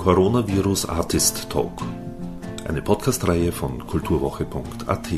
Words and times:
Coronavirus 0.00 0.88
Artist 0.88 1.50
Talk, 1.50 1.82
eine 2.66 2.80
Podcastreihe 2.80 3.52
von 3.52 3.86
kulturwoche.at, 3.86 5.08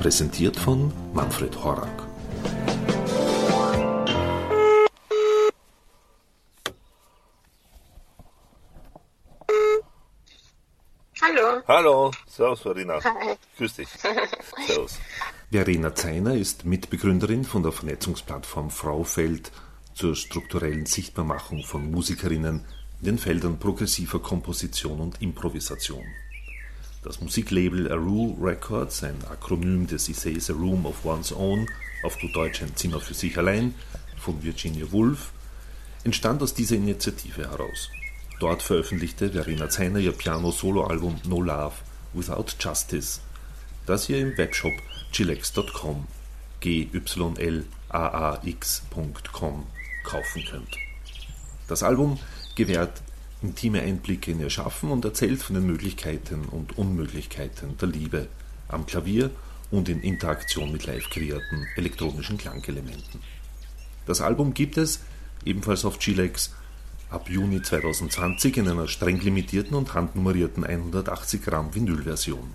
präsentiert 0.00 0.56
von 0.56 0.92
Manfred 1.14 1.62
Horak. 1.62 2.08
Hallo. 11.22 11.62
Hallo, 11.68 12.10
servus 12.26 12.60
Verena. 12.62 12.98
Hi. 13.04 13.36
Grüß 13.56 13.76
dich. 13.76 13.88
Servus. 14.66 14.98
Verena 15.52 15.94
Zeiner 15.94 16.34
ist 16.34 16.64
Mitbegründerin 16.64 17.44
von 17.44 17.62
der 17.62 17.70
Vernetzungsplattform 17.70 18.70
Fraufeld 18.70 19.52
zur 19.94 20.16
strukturellen 20.16 20.86
Sichtbarmachung 20.86 21.62
von 21.62 21.88
Musikerinnen 21.88 22.64
in 23.02 23.06
den 23.06 23.18
Feldern 23.18 23.58
progressiver 23.58 24.20
Komposition 24.20 25.00
und 25.00 25.20
Improvisation. 25.20 26.04
Das 27.02 27.20
Musiklabel 27.20 27.90
Aru 27.90 28.36
Records, 28.40 29.02
ein 29.02 29.16
Akronym 29.28 29.88
des 29.88 30.08
Essays 30.08 30.48
A 30.50 30.52
Room 30.52 30.86
of 30.86 31.04
One's 31.04 31.32
Own, 31.32 31.68
auf 32.04 32.16
gut 32.20 32.36
Deutsch 32.36 32.62
ein 32.62 32.76
Zimmer 32.76 33.00
für 33.00 33.14
sich 33.14 33.36
allein, 33.36 33.74
von 34.18 34.40
Virginia 34.44 34.86
Woolf, 34.92 35.32
entstand 36.04 36.44
aus 36.44 36.54
dieser 36.54 36.76
Initiative 36.76 37.50
heraus. 37.50 37.88
Dort 38.38 38.62
veröffentlichte 38.62 39.32
Verena 39.32 39.68
Zeiner 39.68 39.98
ihr 39.98 40.12
Piano-Solo-Album 40.12 41.22
No 41.26 41.42
Love 41.42 41.74
Without 42.12 42.52
Justice, 42.60 43.18
das 43.84 44.08
ihr 44.08 44.20
im 44.20 44.38
Webshop 44.38 44.74
chilex.com 45.10 46.06
gylax.com 46.60 47.26
kaufen 50.04 50.44
könnt. 50.48 50.76
Das 51.66 51.82
Album 51.82 52.20
gewährt 52.54 53.02
intime 53.42 53.82
Einblicke 53.82 54.30
in 54.30 54.40
ihr 54.40 54.50
Schaffen 54.50 54.90
und 54.90 55.04
erzählt 55.04 55.42
von 55.42 55.54
den 55.54 55.66
Möglichkeiten 55.66 56.44
und 56.44 56.78
Unmöglichkeiten 56.78 57.76
der 57.78 57.88
Liebe 57.88 58.28
am 58.68 58.86
Klavier 58.86 59.30
und 59.70 59.88
in 59.88 60.00
Interaktion 60.00 60.70
mit 60.70 60.86
live 60.86 61.10
kreierten 61.10 61.66
elektronischen 61.76 62.38
Klangelementen. 62.38 63.20
Das 64.06 64.20
Album 64.20 64.54
gibt 64.54 64.76
es, 64.76 65.00
ebenfalls 65.44 65.84
auf 65.84 65.98
Chilex, 65.98 66.54
ab 67.10 67.28
Juni 67.28 67.62
2020 67.62 68.56
in 68.58 68.68
einer 68.68 68.88
streng 68.88 69.20
limitierten 69.20 69.76
und 69.76 69.94
handnummerierten 69.94 70.64
180 70.64 71.42
Gramm 71.42 71.74
Vinylversion. 71.74 72.50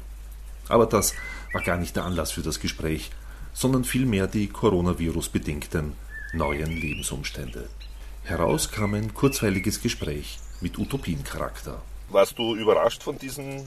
Aber 0.67 0.85
das 0.85 1.13
war 1.53 1.61
gar 1.61 1.77
nicht 1.77 1.95
der 1.95 2.05
Anlass 2.05 2.31
für 2.31 2.41
das 2.41 2.59
Gespräch, 2.59 3.11
sondern 3.53 3.83
vielmehr 3.83 4.27
die 4.27 4.47
Coronavirus-bedingten 4.47 5.93
neuen 6.33 6.71
Lebensumstände. 6.71 7.69
Heraus 8.27 8.69
kam 8.69 8.93
ein 8.93 9.13
kurzweiliges 9.13 9.81
Gespräch 9.81 10.37
mit 10.59 10.77
Utopiencharakter. 10.77 11.81
Warst 12.09 12.37
du 12.37 12.55
überrascht 12.55 13.01
von 13.01 13.17
diesen 13.17 13.65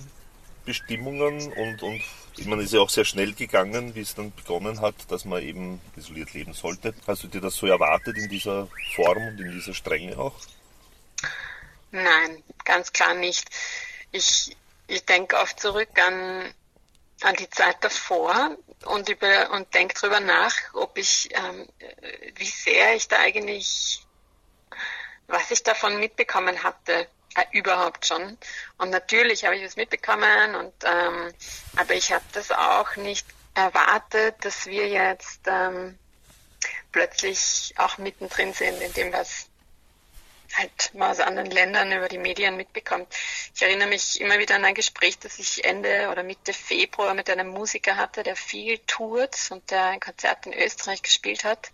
Bestimmungen 0.67 1.51
und, 1.51 1.83
und 1.83 2.03
ich 2.37 2.45
meine, 2.45 2.61
es 2.61 2.67
ist 2.67 2.75
ja 2.75 2.81
auch 2.81 2.91
sehr 2.91 3.07
schnell 3.07 3.33
gegangen, 3.33 3.95
wie 3.95 4.03
es 4.03 4.15
dann 4.15 4.35
begonnen 4.35 4.83
hat, 4.83 4.95
dass 5.09 5.25
man 5.25 5.43
eben 5.43 5.81
isoliert 5.97 6.35
leben 6.35 6.53
sollte. 6.53 6.93
Hast 7.07 7.23
du 7.23 7.29
dir 7.29 7.41
das 7.41 7.55
so 7.55 7.69
erwartet 7.69 8.19
in 8.19 8.29
dieser 8.29 8.69
Form 8.95 9.29
und 9.29 9.41
in 9.41 9.51
dieser 9.51 9.73
Strenge 9.73 10.19
auch? 10.19 10.35
Nein, 11.91 12.43
ganz 12.67 12.93
klar 12.93 13.15
nicht. 13.15 13.49
Ich, 14.13 14.55
ich 14.89 15.07
denke 15.07 15.39
oft 15.39 15.59
zurück 15.59 15.89
an, 15.99 16.53
an 17.23 17.35
die 17.37 17.49
Zeit 17.49 17.79
davor 17.81 18.59
und 18.85 19.09
über 19.09 19.53
und 19.53 19.73
denke 19.73 19.95
darüber 19.99 20.21
nach, 20.21 20.55
ob 20.75 20.99
ich, 20.99 21.31
ähm, 21.33 21.67
wie 22.37 22.45
sehr 22.45 22.95
ich 22.95 23.09
da 23.09 23.21
eigentlich, 23.21 24.05
was 25.31 25.51
ich 25.51 25.63
davon 25.63 25.99
mitbekommen 25.99 26.63
hatte, 26.63 27.09
äh, 27.35 27.45
überhaupt 27.53 28.07
schon. 28.07 28.37
Und 28.79 28.91
natürlich 28.91 29.45
habe 29.45 29.57
ich 29.57 29.65
was 29.65 29.77
mitbekommen 29.77 30.55
und 30.57 30.75
ähm, 30.85 31.33
aber 31.77 31.95
ich 31.95 32.13
habe 32.13 32.25
das 32.33 32.51
auch 32.51 32.97
nicht 32.97 33.27
erwartet, 33.55 34.37
dass 34.45 34.67
wir 34.67 34.89
jetzt 34.89 35.41
ähm, 35.47 35.99
plötzlich 36.93 37.75
auch 37.77 37.99
mittendrin 37.99 38.53
sind 38.53 38.81
in 38.81 38.93
dem, 38.95 39.13
was 39.13 39.47
halt 40.57 40.95
mal 40.95 41.13
aus 41.13 41.21
anderen 41.21 41.51
Ländern 41.51 41.93
über 41.93 42.09
die 42.09 42.19
Medien 42.19 42.57
mitbekommt. 42.57 43.07
Ich 43.55 43.63
erinnere 43.63 43.89
mich 43.89 44.21
immer 44.21 44.39
wieder 44.41 44.57
an 44.57 44.65
ein 44.65 44.75
Gespräch, 44.75 45.19
das 45.21 45.39
ich 45.39 45.65
Ende 45.65 46.09
oder 46.11 46.25
Mitte 46.25 46.53
Februar 46.53 47.15
mit 47.15 47.31
einem 47.31 47.49
Musiker 47.49 47.97
hatte, 47.97 48.25
der 48.25 48.35
viel 48.35 48.79
tourt 48.79 49.37
und 49.51 49.71
der 49.71 49.85
ein 49.85 50.01
Konzert 50.01 50.47
in 50.47 50.53
Österreich 50.53 51.03
gespielt 51.03 51.45
hat 51.45 51.71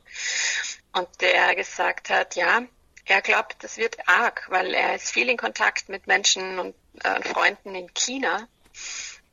und 0.92 1.08
der 1.22 1.54
gesagt 1.54 2.10
hat, 2.10 2.36
ja, 2.36 2.62
er 3.06 3.22
glaubt, 3.22 3.56
das 3.60 3.76
wird 3.76 4.08
arg, 4.08 4.46
weil 4.48 4.74
er 4.74 4.94
ist 4.94 5.10
viel 5.10 5.28
in 5.28 5.36
Kontakt 5.36 5.88
mit 5.88 6.06
Menschen 6.06 6.58
und 6.58 6.74
äh, 7.02 7.22
Freunden 7.22 7.74
in 7.74 7.92
China 7.94 8.48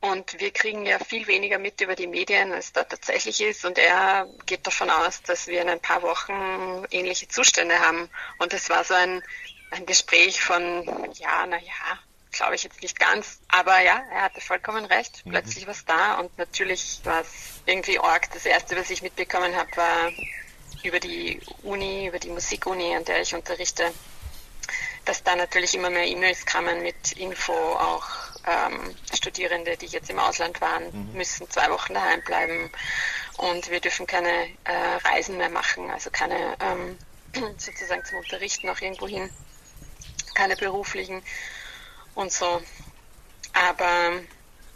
und 0.04 0.38
wir 0.38 0.50
kriegen 0.50 0.84
ja 0.84 0.98
viel 0.98 1.26
weniger 1.26 1.58
mit 1.58 1.80
über 1.80 1.96
die 1.96 2.06
Medien, 2.06 2.52
als 2.52 2.74
da 2.74 2.84
tatsächlich 2.84 3.40
ist. 3.40 3.64
Und 3.64 3.78
er 3.78 4.28
geht 4.44 4.66
davon 4.66 4.90
aus, 4.90 5.22
dass 5.22 5.46
wir 5.46 5.62
in 5.62 5.68
ein 5.70 5.80
paar 5.80 6.02
Wochen 6.02 6.84
ähnliche 6.90 7.26
Zustände 7.26 7.78
haben. 7.80 8.10
Und 8.38 8.52
es 8.52 8.68
war 8.68 8.84
so 8.84 8.92
ein, 8.92 9.22
ein 9.70 9.86
Gespräch 9.86 10.42
von, 10.42 10.84
ja, 11.14 11.46
na 11.48 11.56
ja, 11.56 11.98
glaube 12.32 12.54
ich 12.54 12.64
jetzt 12.64 12.82
nicht 12.82 13.00
ganz. 13.00 13.40
Aber 13.48 13.80
ja, 13.80 14.02
er 14.12 14.22
hatte 14.24 14.42
vollkommen 14.42 14.84
recht. 14.84 15.24
Mhm. 15.24 15.30
Plötzlich 15.30 15.66
war 15.66 15.72
es 15.72 15.86
da. 15.86 16.14
Und 16.16 16.36
natürlich 16.36 17.00
war 17.04 17.22
es 17.22 17.62
irgendwie 17.64 17.98
arg. 17.98 18.30
Das 18.34 18.44
Erste, 18.44 18.76
was 18.76 18.90
ich 18.90 19.00
mitbekommen 19.00 19.56
habe, 19.56 19.74
war 19.74 20.12
über 20.84 21.00
die 21.00 21.40
Uni, 21.62 22.06
über 22.06 22.18
die 22.18 22.30
Musikuni, 22.30 22.94
an 22.94 23.04
der 23.04 23.22
ich 23.22 23.34
unterrichte, 23.34 23.92
dass 25.04 25.22
da 25.22 25.36
natürlich 25.36 25.74
immer 25.74 25.90
mehr 25.90 26.06
E-Mails 26.06 26.46
kamen 26.46 26.82
mit 26.82 27.12
Info 27.12 27.52
auch 27.52 28.06
ähm, 28.46 28.94
Studierende, 29.14 29.76
die 29.76 29.86
jetzt 29.86 30.10
im 30.10 30.18
Ausland 30.18 30.60
waren, 30.60 30.84
mhm. 30.84 31.12
müssen 31.14 31.48
zwei 31.50 31.70
Wochen 31.70 31.94
daheim 31.94 32.22
bleiben 32.22 32.70
und 33.36 33.70
wir 33.70 33.80
dürfen 33.80 34.06
keine 34.06 34.48
äh, 34.64 34.96
Reisen 35.04 35.36
mehr 35.36 35.50
machen, 35.50 35.90
also 35.90 36.10
keine 36.10 36.56
ähm, 36.60 36.98
sozusagen 37.58 38.04
zum 38.04 38.18
Unterrichten 38.18 38.68
auch 38.68 38.80
irgendwo 38.80 39.08
hin, 39.08 39.30
keine 40.34 40.56
beruflichen 40.56 41.22
und 42.14 42.32
so. 42.32 42.62
Aber 43.52 44.20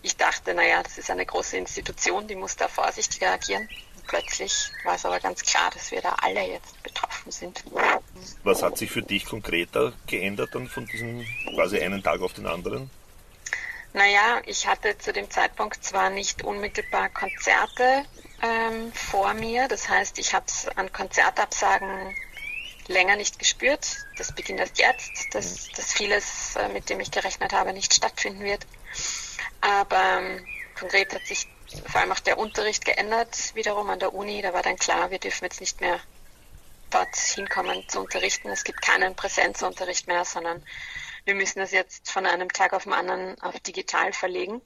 ich 0.02 0.16
dachte, 0.16 0.54
naja, 0.54 0.82
das 0.82 0.98
ist 0.98 1.10
eine 1.10 1.26
große 1.26 1.56
Institution, 1.56 2.28
die 2.28 2.36
muss 2.36 2.56
da 2.56 2.68
vorsichtiger 2.68 3.32
agieren. 3.32 3.68
Plötzlich 4.08 4.70
war 4.84 4.94
es 4.94 5.04
aber 5.04 5.20
ganz 5.20 5.42
klar, 5.42 5.70
dass 5.70 5.90
wir 5.90 6.00
da 6.00 6.16
alle 6.22 6.46
jetzt 6.48 6.82
betroffen 6.82 7.30
sind. 7.30 7.62
Was 8.42 8.62
hat 8.62 8.78
sich 8.78 8.90
für 8.90 9.02
dich 9.02 9.26
konkreter 9.26 9.92
geändert 10.06 10.54
dann 10.54 10.66
von 10.66 10.86
diesem 10.86 11.24
quasi 11.54 11.78
einen 11.78 12.02
Tag 12.02 12.20
auf 12.22 12.32
den 12.32 12.46
anderen? 12.46 12.90
Naja, 13.92 14.40
ich 14.46 14.66
hatte 14.66 14.96
zu 14.98 15.12
dem 15.12 15.30
Zeitpunkt 15.30 15.84
zwar 15.84 16.10
nicht 16.10 16.42
unmittelbar 16.42 17.08
Konzerte 17.10 18.04
ähm, 18.42 18.92
vor 18.92 19.34
mir, 19.34 19.68
das 19.68 19.88
heißt, 19.88 20.18
ich 20.18 20.34
habe 20.34 20.46
es 20.46 20.68
an 20.76 20.92
Konzertabsagen 20.92 22.14
länger 22.86 23.16
nicht 23.16 23.38
gespürt. 23.38 24.06
Das 24.16 24.32
beginnt 24.32 24.60
erst 24.60 24.78
jetzt, 24.78 25.34
dass, 25.34 25.68
dass 25.68 25.92
vieles, 25.92 26.56
äh, 26.56 26.68
mit 26.68 26.88
dem 26.88 27.00
ich 27.00 27.10
gerechnet 27.10 27.52
habe, 27.52 27.72
nicht 27.72 27.92
stattfinden 27.92 28.40
wird. 28.40 28.66
Aber 29.60 30.18
ähm, 30.20 30.46
konkret 30.78 31.14
hat 31.14 31.26
sich 31.26 31.46
vor 31.86 32.00
allem 32.00 32.12
auch 32.12 32.20
der 32.20 32.38
Unterricht 32.38 32.84
geändert, 32.84 33.54
wiederum 33.54 33.90
an 33.90 33.98
der 33.98 34.14
Uni. 34.14 34.42
Da 34.42 34.52
war 34.52 34.62
dann 34.62 34.76
klar, 34.76 35.10
wir 35.10 35.18
dürfen 35.18 35.44
jetzt 35.44 35.60
nicht 35.60 35.80
mehr 35.80 36.00
dort 36.90 37.14
hinkommen 37.16 37.86
zu 37.88 38.00
unterrichten. 38.00 38.48
Es 38.48 38.64
gibt 38.64 38.80
keinen 38.82 39.14
Präsenzunterricht 39.14 40.06
mehr, 40.06 40.24
sondern 40.24 40.64
wir 41.24 41.34
müssen 41.34 41.58
das 41.58 41.72
jetzt 41.72 42.10
von 42.10 42.26
einem 42.26 42.48
Tag 42.50 42.72
auf 42.72 42.84
den 42.84 42.94
anderen 42.94 43.40
auf 43.42 43.58
digital 43.60 44.12
verlegen. 44.12 44.62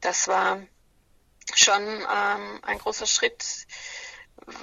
Das 0.00 0.28
war 0.28 0.62
schon 1.54 1.82
ähm, 1.82 2.60
ein 2.62 2.78
großer 2.78 3.06
Schritt. 3.06 3.66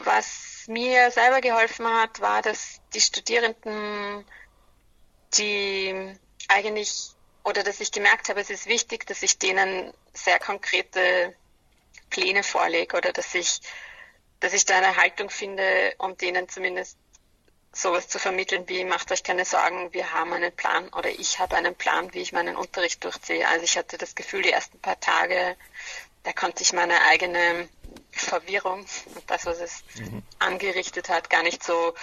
Was 0.04 0.66
mir 0.68 1.12
selber 1.12 1.42
geholfen 1.42 1.88
hat, 1.88 2.20
war, 2.20 2.42
dass 2.42 2.82
die 2.94 3.02
Studierenden, 3.02 4.26
die 5.38 6.18
eigentlich, 6.48 7.12
oder 7.48 7.64
dass 7.64 7.80
ich 7.80 7.94
gemerkt 7.94 8.28
habe, 8.28 8.42
es 8.42 8.50
ist 8.50 8.66
wichtig, 8.68 9.08
dass 9.08 9.24
ich 9.24 9.40
denen 9.40 9.94
sehr 10.14 10.38
konkrete 10.38 11.34
Pläne 12.10 12.44
vorlege 12.44 12.98
oder 12.98 13.14
dass 13.14 13.34
ich, 13.34 13.62
dass 14.42 14.52
ich 14.52 14.66
da 14.66 14.78
eine 14.78 14.98
Haltung 14.98 15.30
finde, 15.30 15.96
um 15.98 16.18
denen 16.18 16.50
zumindest 16.50 16.98
sowas 17.72 18.10
zu 18.10 18.20
vermitteln 18.20 18.68
wie, 18.68 18.84
macht 18.84 19.14
euch 19.14 19.24
keine 19.24 19.46
Sorgen, 19.46 19.94
wir 19.94 20.12
haben 20.12 20.34
einen 20.34 20.52
Plan 20.52 20.90
oder 20.90 21.10
ich 21.10 21.40
habe 21.40 21.56
einen 21.56 21.74
Plan, 21.74 22.14
wie 22.14 22.20
ich 22.20 22.34
meinen 22.34 22.58
Unterricht 22.58 23.04
durchziehe. 23.06 23.48
Also 23.48 23.64
ich 23.64 23.78
hatte 23.78 23.98
das 23.98 24.16
Gefühl, 24.16 24.42
die 24.42 24.52
ersten 24.52 24.80
paar 24.80 25.00
Tage, 25.00 25.56
da 26.24 26.34
konnte 26.34 26.64
ich 26.64 26.74
meine 26.74 27.00
eigene 27.04 27.70
Verwirrung 28.12 28.86
und 29.16 29.24
das, 29.32 29.46
was 29.46 29.60
es 29.60 29.84
mhm. 29.96 30.22
angerichtet 30.40 31.08
hat, 31.08 31.30
gar 31.30 31.44
nicht 31.44 31.64
so 31.64 31.94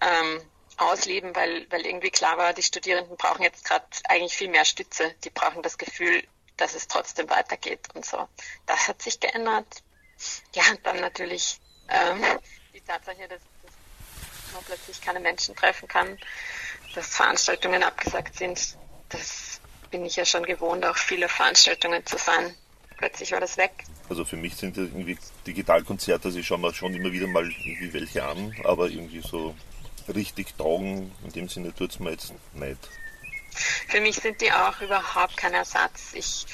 ähm, 0.00 0.40
ausleben, 0.78 1.34
weil, 1.34 1.66
weil 1.70 1.84
irgendwie 1.84 2.10
klar 2.10 2.38
war, 2.38 2.52
die 2.52 2.62
Studierenden 2.62 3.16
brauchen 3.16 3.42
jetzt 3.42 3.64
gerade 3.64 3.84
eigentlich 4.08 4.34
viel 4.34 4.48
mehr 4.48 4.64
Stütze. 4.64 5.14
Die 5.24 5.30
brauchen 5.30 5.62
das 5.62 5.78
Gefühl, 5.78 6.22
dass 6.56 6.74
es 6.74 6.88
trotzdem 6.88 7.28
weitergeht 7.30 7.80
und 7.94 8.04
so. 8.04 8.28
Das 8.66 8.88
hat 8.88 9.02
sich 9.02 9.20
geändert. 9.20 9.82
Ja, 10.54 10.62
und 10.70 10.84
dann 10.84 11.00
natürlich 11.00 11.60
ähm, 11.88 12.22
die 12.74 12.80
Tatsache, 12.80 13.28
dass 13.28 13.40
man 14.52 14.64
plötzlich 14.64 15.00
keine 15.00 15.20
Menschen 15.20 15.54
treffen 15.54 15.88
kann, 15.88 16.18
dass 16.94 17.14
Veranstaltungen 17.14 17.82
abgesagt 17.82 18.36
sind. 18.36 18.76
das 19.08 19.60
bin 19.90 20.04
ich 20.04 20.16
ja 20.16 20.24
schon 20.24 20.44
gewohnt, 20.44 20.84
auch 20.84 20.96
viele 20.96 21.28
Veranstaltungen 21.28 22.04
zu 22.04 22.18
sein. 22.18 22.54
Plötzlich 22.98 23.32
war 23.32 23.40
das 23.40 23.56
weg. 23.56 23.84
Also 24.08 24.24
für 24.24 24.36
mich 24.36 24.56
sind 24.56 24.76
das 24.76 24.84
irgendwie 24.84 25.16
Digitalkonzerte, 25.46 26.28
also 26.28 26.38
ich 26.38 26.46
schaue 26.46 26.58
mir 26.58 26.74
schon 26.74 26.94
immer 26.94 27.12
wieder 27.12 27.26
mal 27.26 27.44
irgendwie 27.44 27.92
welche 27.92 28.24
an, 28.24 28.54
aber 28.64 28.88
irgendwie 28.88 29.20
so 29.20 29.54
richtig 30.14 30.56
taugen, 30.56 31.12
in 31.24 31.32
dem 31.32 31.48
Sinne 31.48 31.74
tut 31.74 31.90
es 31.90 31.98
mir 32.00 32.10
jetzt 32.10 32.32
nicht. 32.54 32.88
Für 33.88 34.00
mich 34.00 34.16
sind 34.16 34.40
die 34.40 34.52
auch 34.52 34.80
überhaupt 34.80 35.36
kein 35.36 35.54
Ersatz. 35.54 36.12
Ich, 36.14 36.46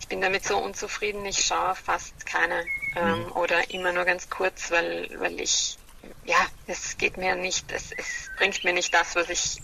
ich 0.00 0.08
bin 0.08 0.20
damit 0.20 0.44
so 0.44 0.58
unzufrieden, 0.58 1.24
ich 1.24 1.44
schaue 1.44 1.74
fast 1.74 2.26
keine 2.26 2.64
ähm, 2.96 3.20
mhm. 3.20 3.32
oder 3.32 3.70
immer 3.70 3.92
nur 3.92 4.04
ganz 4.04 4.28
kurz, 4.28 4.70
weil, 4.70 5.08
weil 5.18 5.40
ich, 5.40 5.78
ja, 6.24 6.46
es 6.66 6.98
geht 6.98 7.16
mir 7.16 7.34
nicht, 7.36 7.72
es, 7.72 7.92
es 7.92 8.30
bringt 8.36 8.64
mir 8.64 8.72
nicht 8.72 8.92
das, 8.92 9.14
was 9.16 9.30
ich 9.30 9.62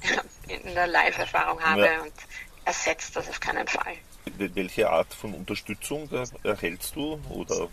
in 0.48 0.74
der 0.74 0.86
Live-Erfahrung 0.86 1.60
habe 1.60 1.86
ja. 1.86 2.02
und 2.02 2.12
ersetzt 2.64 3.16
das 3.16 3.28
auf 3.28 3.40
keinen 3.40 3.66
Fall. 3.66 3.94
Welche 4.36 4.88
Art 4.88 5.12
von 5.12 5.34
Unterstützung 5.34 6.08
erhältst 6.44 6.94
du 6.94 7.20
oder, 7.30 7.68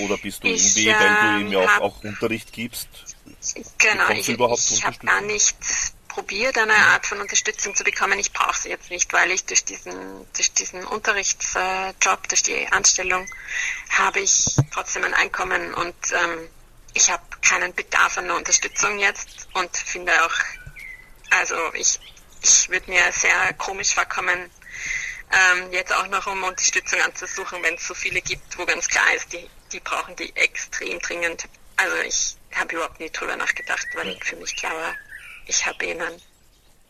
oder 0.00 0.16
bist 0.18 0.42
du 0.42 0.48
ich, 0.48 0.76
irgendwie, 0.76 0.86
weil 0.88 1.40
du 1.40 1.46
ihm 1.46 1.52
ja 1.52 1.78
auch, 1.78 1.80
auch 1.80 2.04
Unterricht 2.04 2.52
gibst? 2.52 2.88
Genau, 3.78 4.10
ich, 4.10 4.28
ich 4.28 4.84
habe 4.84 4.98
gar 4.98 5.20
nicht 5.20 5.56
probiert, 6.08 6.56
eine 6.56 6.74
Art 6.74 7.06
von 7.06 7.20
Unterstützung 7.20 7.74
zu 7.76 7.84
bekommen. 7.84 8.18
Ich 8.18 8.32
brauche 8.32 8.58
sie 8.58 8.70
jetzt 8.70 8.90
nicht, 8.90 9.12
weil 9.12 9.30
ich 9.30 9.44
durch 9.44 9.64
diesen, 9.64 10.26
durch 10.32 10.50
diesen 10.52 10.84
Unterrichtsjob, 10.84 12.28
durch 12.28 12.42
die 12.42 12.66
Anstellung, 12.68 13.28
habe 13.90 14.20
ich 14.20 14.56
trotzdem 14.72 15.04
ein 15.04 15.12
Einkommen 15.12 15.74
und 15.74 15.94
ähm, 16.12 16.48
ich 16.94 17.10
habe 17.10 17.22
keinen 17.42 17.74
Bedarf 17.74 18.16
an 18.16 18.24
einer 18.24 18.36
Unterstützung 18.36 18.98
jetzt 18.98 19.46
und 19.52 19.76
finde 19.76 20.12
auch, 20.24 20.34
also 21.30 21.54
ich, 21.74 22.00
ich 22.42 22.70
würde 22.70 22.90
mir 22.90 23.12
sehr 23.12 23.52
komisch 23.58 23.94
vorkommen, 23.94 24.50
ähm, 25.32 25.72
jetzt 25.72 25.92
auch 25.92 26.06
noch 26.08 26.26
um 26.26 26.42
Unterstützung 26.44 27.00
anzusuchen, 27.00 27.62
wenn 27.62 27.74
es 27.74 27.86
so 27.86 27.94
viele 27.94 28.20
gibt, 28.20 28.58
wo 28.58 28.64
ganz 28.64 28.88
klar 28.88 29.14
ist, 29.14 29.32
die, 29.32 29.48
die 29.72 29.80
brauchen 29.80 30.16
die 30.16 30.34
extrem 30.36 30.98
dringend. 31.00 31.48
Also 31.76 31.96
ich 31.98 32.36
habe 32.54 32.74
überhaupt 32.74 33.00
nie 33.00 33.10
drüber 33.10 33.36
nachgedacht, 33.36 33.86
weil 33.94 34.18
für 34.22 34.36
mich 34.36 34.56
klar 34.56 34.74
war, 34.74 34.94
ich 35.46 35.66
habe 35.66 35.84
ihnen 35.84 36.20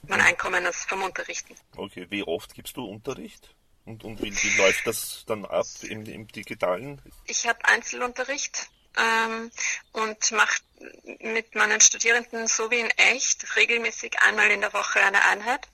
mein 0.08 0.20
Einkommen 0.20 0.64
ist 0.66 0.88
vom 0.88 1.02
Unterrichten. 1.02 1.54
Okay, 1.76 2.06
wie 2.10 2.22
oft 2.22 2.54
gibst 2.54 2.76
du 2.76 2.84
Unterricht? 2.84 3.54
Und, 3.84 4.04
und 4.04 4.22
wie, 4.22 4.32
wie 4.42 4.56
läuft 4.56 4.86
das 4.86 5.24
dann 5.26 5.44
ab 5.44 5.66
im, 5.82 6.04
im 6.06 6.26
Digitalen? 6.28 7.00
Ich 7.26 7.46
habe 7.46 7.64
Einzelunterricht 7.64 8.68
ähm, 8.96 9.50
und 9.92 10.30
mache 10.32 10.60
mit 11.20 11.54
meinen 11.54 11.80
Studierenden 11.80 12.46
so 12.48 12.70
wie 12.70 12.80
in 12.80 12.90
echt 12.90 13.56
regelmäßig 13.56 14.18
einmal 14.20 14.50
in 14.50 14.60
der 14.60 14.72
Woche 14.72 15.00
eine 15.00 15.24
Einheit. 15.24 15.68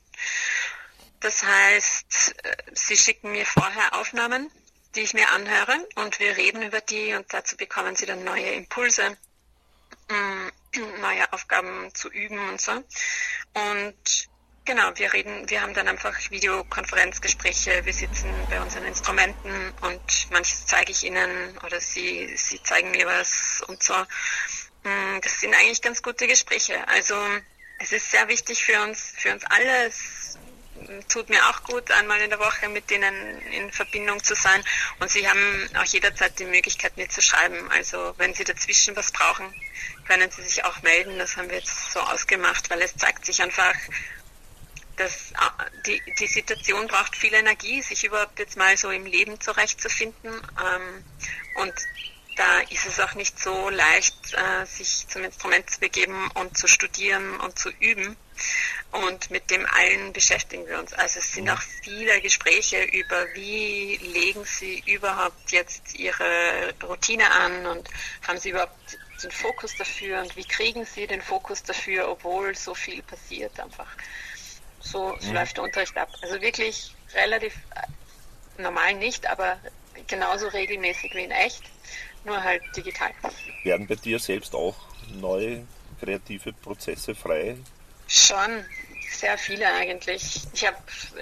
Das 1.23 1.43
heißt, 1.45 2.35
äh, 2.43 2.57
sie 2.73 2.97
schicken 2.97 3.31
mir 3.31 3.47
vorher 3.47 3.95
Aufnahmen, 3.95 4.51
die 4.95 5.01
ich 5.01 5.15
mir 5.15 5.31
anhöre 5.31 5.87
und 5.95 6.19
wir 6.19 6.37
reden 6.37 6.63
über 6.63 6.81
die 6.81 7.15
und 7.15 7.33
dazu 7.33 7.57
bekommen 7.57 7.97
sie 7.97 8.07
dann 8.07 8.25
neue 8.25 8.53
Impulse. 8.53 9.17
Mm, 10.09 10.49
neue 11.01 11.33
Aufgaben 11.33 11.95
zu 11.95 12.11
üben 12.11 12.39
und 12.49 12.61
so. 12.61 12.73
Und 12.73 14.29
genau, 14.65 14.91
wir 14.97 15.13
reden, 15.13 15.49
wir 15.49 15.63
haben 15.63 15.75
dann 15.75 15.87
einfach 15.87 16.19
Videokonferenzgespräche, 16.31 17.85
wir 17.85 17.93
sitzen 17.93 18.35
bei 18.51 18.61
unseren 18.61 18.85
Instrumenten 18.85 19.73
und 19.83 20.31
manches 20.31 20.67
zeige 20.67 20.91
ich 20.91 21.05
ihnen 21.05 21.57
oder 21.59 21.81
sie, 21.81 22.37
sie 22.37 22.63
zeigen 22.63 22.91
mir 22.91 23.07
was 23.07 23.63
und 23.69 23.81
so. 23.81 23.95
Mm, 23.95 25.21
das 25.23 25.39
sind 25.41 25.55
eigentlich 25.55 25.83
ganz 25.83 26.03
gute 26.03 26.27
Gespräche. 26.27 26.87
Also 26.89 27.17
es 27.79 27.93
ist 27.93 28.11
sehr 28.11 28.29
wichtig 28.29 28.65
für 28.65 28.81
uns, 28.83 29.13
für 29.17 29.33
uns 29.33 29.45
alle. 29.45 29.91
Tut 31.09 31.29
mir 31.29 31.49
auch 31.49 31.63
gut, 31.65 31.91
einmal 31.91 32.21
in 32.21 32.31
der 32.31 32.39
Woche 32.39 32.69
mit 32.69 32.91
denen 32.91 33.41
in 33.53 33.73
Verbindung 33.73 34.23
zu 34.23 34.35
sein. 34.35 34.63
Und 35.01 35.11
sie 35.11 35.29
haben 35.29 35.69
auch 35.79 35.85
jederzeit 35.85 36.39
die 36.39 36.45
Möglichkeit, 36.45 36.97
mir 36.97 37.09
zu 37.09 37.23
schreiben. 37.23 37.71
Also 37.71 38.15
wenn 38.19 38.35
sie 38.35 38.45
dazwischen 38.45 38.97
was 38.97 39.13
brauchen, 39.13 39.53
können 40.07 40.31
Sie 40.31 40.43
sich 40.43 40.65
auch 40.65 40.83
melden. 40.83 41.19
Das 41.19 41.37
haben 41.37 41.49
wir 41.49 41.59
jetzt 41.59 41.93
so 41.93 42.01
ausgemacht, 42.01 42.71
weil 42.71 42.83
es 42.83 42.97
zeigt 42.97 43.25
sich 43.25 43.41
einfach, 43.43 43.75
dass 44.97 45.33
äh, 45.33 45.71
die, 45.87 46.03
die 46.19 46.27
Situation 46.27 46.87
braucht 46.87 47.17
viel 47.17 47.35
Energie, 47.35 47.83
sich 47.83 48.05
überhaupt 48.05 48.39
jetzt 48.39 48.57
mal 48.57 48.77
so 48.77 48.91
im 48.91 49.07
Leben 49.07 49.41
zurechtzufinden. 49.41 50.33
Ähm, 50.33 51.05
und 51.57 51.75
da 52.37 52.61
ist 52.71 52.87
es 52.87 52.99
auch 53.01 53.15
nicht 53.15 53.39
so 53.39 53.69
leicht, 53.69 54.15
äh, 54.35 54.67
sich 54.67 55.07
zum 55.09 55.25
Instrument 55.25 55.69
zu 55.71 55.81
begeben 55.81 56.31
und 56.35 56.57
zu 56.57 56.67
studieren 56.67 57.41
und 57.41 57.59
zu 57.59 57.71
üben. 57.71 58.17
Und 58.93 59.31
mit 59.31 59.51
dem 59.51 59.65
allen 59.67 60.13
beschäftigen 60.13 60.67
wir 60.67 60.79
uns. 60.79 60.93
Also 60.93 61.21
es 61.21 61.33
sind 61.33 61.49
auch 61.49 61.61
viele 61.83 62.21
Gespräche 62.21 62.83
über, 62.83 63.27
wie 63.35 63.97
legen 63.97 64.45
Sie 64.45 64.83
überhaupt 64.87 65.51
jetzt 65.51 65.95
Ihre 65.95 66.75
Routine 66.83 67.31
an 67.31 67.67
und 67.67 67.89
haben 68.27 68.39
Sie 68.39 68.51
überhaupt 68.51 68.99
den 69.23 69.31
Fokus 69.31 69.75
dafür 69.77 70.21
und 70.21 70.37
wie 70.37 70.45
kriegen 70.45 70.85
Sie 70.85 71.07
den 71.07 71.23
Fokus 71.23 71.63
dafür, 71.63 72.09
obwohl 72.09 72.55
so 72.55 72.75
viel 72.75 73.03
passiert 73.03 73.59
einfach. 73.59 73.89
So, 74.81 75.17
so 75.21 75.29
mhm. 75.29 75.35
läuft 75.35 75.57
der 75.57 75.65
Unterricht 75.65 75.97
ab. 75.97 76.11
Also 76.21 76.41
wirklich 76.41 76.95
relativ 77.15 77.55
äh, 77.75 78.63
normal 78.63 78.95
nicht, 78.95 79.27
aber 79.27 79.59
genauso 80.07 80.49
regelmäßig 80.49 81.15
wie 81.15 81.25
in 81.25 81.31
echt, 81.31 81.63
nur 82.25 82.43
halt 82.43 82.63
digital. 82.77 83.13
Werden 83.63 83.87
bei 83.87 83.95
dir 83.95 84.19
selbst 84.19 84.55
auch 84.55 84.77
neue 85.09 85.67
kreative 86.01 86.53
Prozesse 86.53 87.15
frei? 87.15 87.57
Schon, 88.15 88.67
sehr 89.01 89.39
viele 89.39 89.73
eigentlich. 89.73 90.47
Ich 90.53 90.67
habe, 90.67 90.77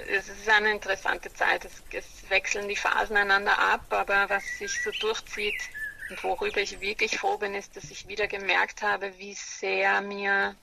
es 0.09 0.27
ist 0.27 0.49
eine 0.49 0.71
interessante 0.71 1.31
Zeit. 1.33 1.63
Es, 1.63 1.81
es 1.93 2.29
wechseln 2.29 2.67
die 2.67 2.75
Phasen 2.75 3.15
einander 3.15 3.57
ab, 3.57 3.85
aber 3.91 4.29
was 4.29 4.57
sich 4.57 4.81
so 4.81 4.91
durchzieht, 4.91 5.69
und 6.09 6.21
worüber 6.25 6.59
ich 6.59 6.81
wirklich 6.81 7.17
froh 7.17 7.37
bin, 7.37 7.55
ist, 7.55 7.77
dass 7.77 7.89
ich 7.91 8.09
wieder 8.09 8.27
gemerkt 8.27 8.81
habe, 8.81 9.17
wie 9.17 9.33
sehr 9.33 10.01
mir, 10.01 10.57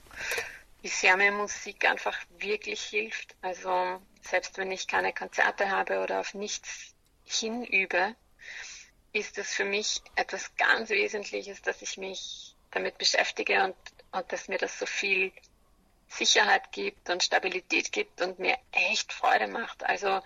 wie 0.83 0.89
sehr 0.89 1.17
mir 1.17 1.33
Musik 1.33 1.87
einfach 1.87 2.19
wirklich 2.37 2.83
hilft. 2.83 3.35
Also 3.41 4.03
selbst 4.21 4.59
wenn 4.59 4.71
ich 4.71 4.87
keine 4.87 5.15
Konzerte 5.15 5.71
habe 5.71 6.01
oder 6.01 6.21
auf 6.21 6.35
nichts 6.35 6.93
hinübe, 7.25 8.15
ist 9.15 9.39
es 9.39 9.55
für 9.55 9.65
mich 9.65 10.03
etwas 10.15 10.55
ganz 10.57 10.91
Wesentliches, 10.91 11.63
dass 11.63 11.81
ich 11.81 11.97
mich 11.97 12.55
damit 12.71 12.99
beschäftige 12.99 13.65
und, 13.65 13.77
und 14.13 14.31
dass 14.31 14.49
mir 14.49 14.59
das 14.59 14.79
so 14.79 14.85
viel 14.85 15.33
Sicherheit 16.09 16.73
gibt 16.73 17.11
und 17.11 17.23
Stabilität 17.23 17.93
gibt 17.93 18.21
und 18.21 18.39
mir 18.39 18.57
echt 18.73 19.13
Freude 19.13 19.47
macht. 19.47 19.85
Also 19.85 20.21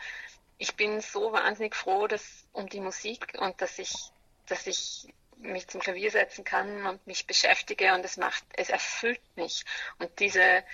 ich 0.58 0.76
bin 0.76 1.00
so 1.00 1.32
wahnsinnig 1.32 1.74
froh, 1.74 2.06
dass 2.06 2.46
um 2.52 2.68
die 2.68 2.80
Musik 2.80 3.36
und 3.38 3.60
dass 3.60 3.78
ich 3.78 4.12
dass 4.46 4.66
ich 4.66 5.08
mich 5.38 5.66
zum 5.68 5.80
Klavier 5.80 6.10
setzen 6.10 6.44
kann 6.44 6.86
und 6.86 7.06
mich 7.06 7.26
beschäftige 7.26 7.94
und 7.94 8.04
es 8.04 8.16
macht, 8.16 8.44
es 8.54 8.68
erfüllt 8.68 9.20
mich. 9.34 9.64
Und 9.98 10.20
diese, 10.20 10.64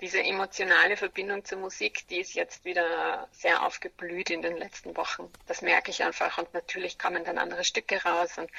diese 0.00 0.22
emotionale 0.22 0.96
Verbindung 0.96 1.44
zur 1.44 1.58
Musik, 1.58 2.06
die 2.08 2.18
ist 2.18 2.34
jetzt 2.34 2.64
wieder 2.64 3.28
sehr 3.32 3.62
aufgeblüht 3.62 4.30
in 4.30 4.42
den 4.42 4.56
letzten 4.56 4.96
Wochen. 4.96 5.32
Das 5.46 5.62
merke 5.62 5.90
ich 5.90 6.02
einfach 6.02 6.38
und 6.38 6.52
natürlich 6.52 6.98
kommen 6.98 7.24
dann 7.24 7.38
andere 7.38 7.64
Stücke 7.64 8.02
raus 8.02 8.36
und 8.38 8.50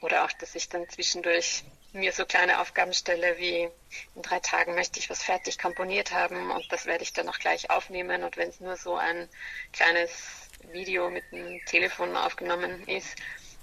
oder 0.00 0.24
auch, 0.24 0.32
dass 0.32 0.54
ich 0.54 0.68
dann 0.68 0.88
zwischendurch 0.88 1.64
mir 1.92 2.12
so 2.12 2.26
kleine 2.26 2.60
Aufgaben 2.60 2.92
stelle, 2.92 3.38
wie 3.38 3.68
in 4.14 4.22
drei 4.22 4.40
Tagen 4.40 4.74
möchte 4.74 4.98
ich 4.98 5.10
was 5.10 5.22
fertig 5.22 5.58
komponiert 5.58 6.12
haben 6.12 6.50
und 6.50 6.64
das 6.72 6.86
werde 6.86 7.04
ich 7.04 7.12
dann 7.12 7.28
auch 7.28 7.38
gleich 7.38 7.70
aufnehmen 7.70 8.24
und 8.24 8.36
wenn 8.36 8.48
es 8.48 8.60
nur 8.60 8.76
so 8.76 8.96
ein 8.96 9.28
kleines 9.72 10.50
Video 10.72 11.08
mit 11.10 11.24
dem 11.30 11.64
Telefon 11.66 12.16
aufgenommen 12.16 12.86
ist, 12.88 13.16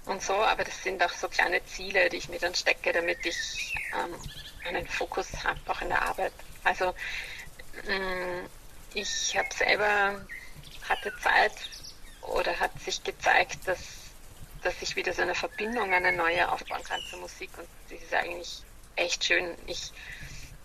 und 0.06 0.22
so, 0.22 0.34
aber 0.34 0.64
das 0.64 0.84
sind 0.84 1.04
auch 1.04 1.12
so 1.12 1.28
kleine 1.28 1.64
Ziele, 1.66 2.10
die 2.10 2.18
ich 2.18 2.30
mir 2.30 2.40
dann 2.40 2.56
stecke, 2.56 2.92
damit 2.92 3.26
ich 3.26 3.76
ähm, 3.94 4.16
einen 4.68 4.88
Fokus 4.88 5.28
habe, 5.44 5.60
auch 5.68 5.82
in 5.82 5.90
der 5.90 6.02
Arbeit. 6.02 6.34
Also 6.64 6.94
mh, 7.88 7.98
mm, 7.98 8.50
ich 8.94 9.38
habe 9.38 9.54
selber 9.54 10.26
hatte 10.90 11.14
Zeit 11.22 11.54
oder 12.22 12.60
hat 12.60 12.78
sich 12.82 13.04
gezeigt, 13.04 13.68
dass, 13.68 13.80
dass 14.64 14.82
ich 14.82 14.96
wieder 14.96 15.14
so 15.14 15.22
eine 15.22 15.36
Verbindung, 15.36 15.94
eine 15.94 16.12
neue 16.12 16.50
aufbauen 16.52 16.84
kann 16.84 17.02
zur 17.10 17.20
Musik 17.20 17.50
und 17.58 17.68
das 17.90 18.02
ist 18.02 18.14
eigentlich 18.14 18.64
echt 18.96 19.26
schön. 19.26 19.56
Ich, 19.68 19.92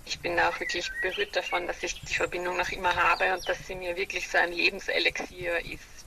ich 0.04 0.18
bin 0.20 0.38
auch 0.38 0.58
wirklich 0.60 0.90
berührt 1.02 1.34
davon, 1.34 1.66
dass 1.66 1.82
ich 1.82 2.00
die 2.00 2.14
Verbindung 2.14 2.56
noch 2.56 2.68
immer 2.70 2.94
habe 2.94 3.32
und 3.32 3.48
dass 3.48 3.66
sie 3.66 3.74
mir 3.74 3.96
wirklich 3.96 4.28
so 4.28 4.38
ein 4.38 4.52
Lebenselixier 4.52 5.58
ist 5.64 6.06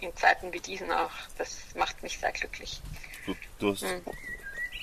in 0.00 0.14
Zeiten 0.16 0.52
wie 0.52 0.60
diesen 0.60 0.90
auch. 0.90 1.10
Das 1.38 1.58
macht 1.76 2.02
mich 2.02 2.18
sehr 2.18 2.32
glücklich. 2.32 2.80
Du, 3.24 3.36
du 3.58 3.72
hast 3.72 3.82
mhm. 3.82 4.02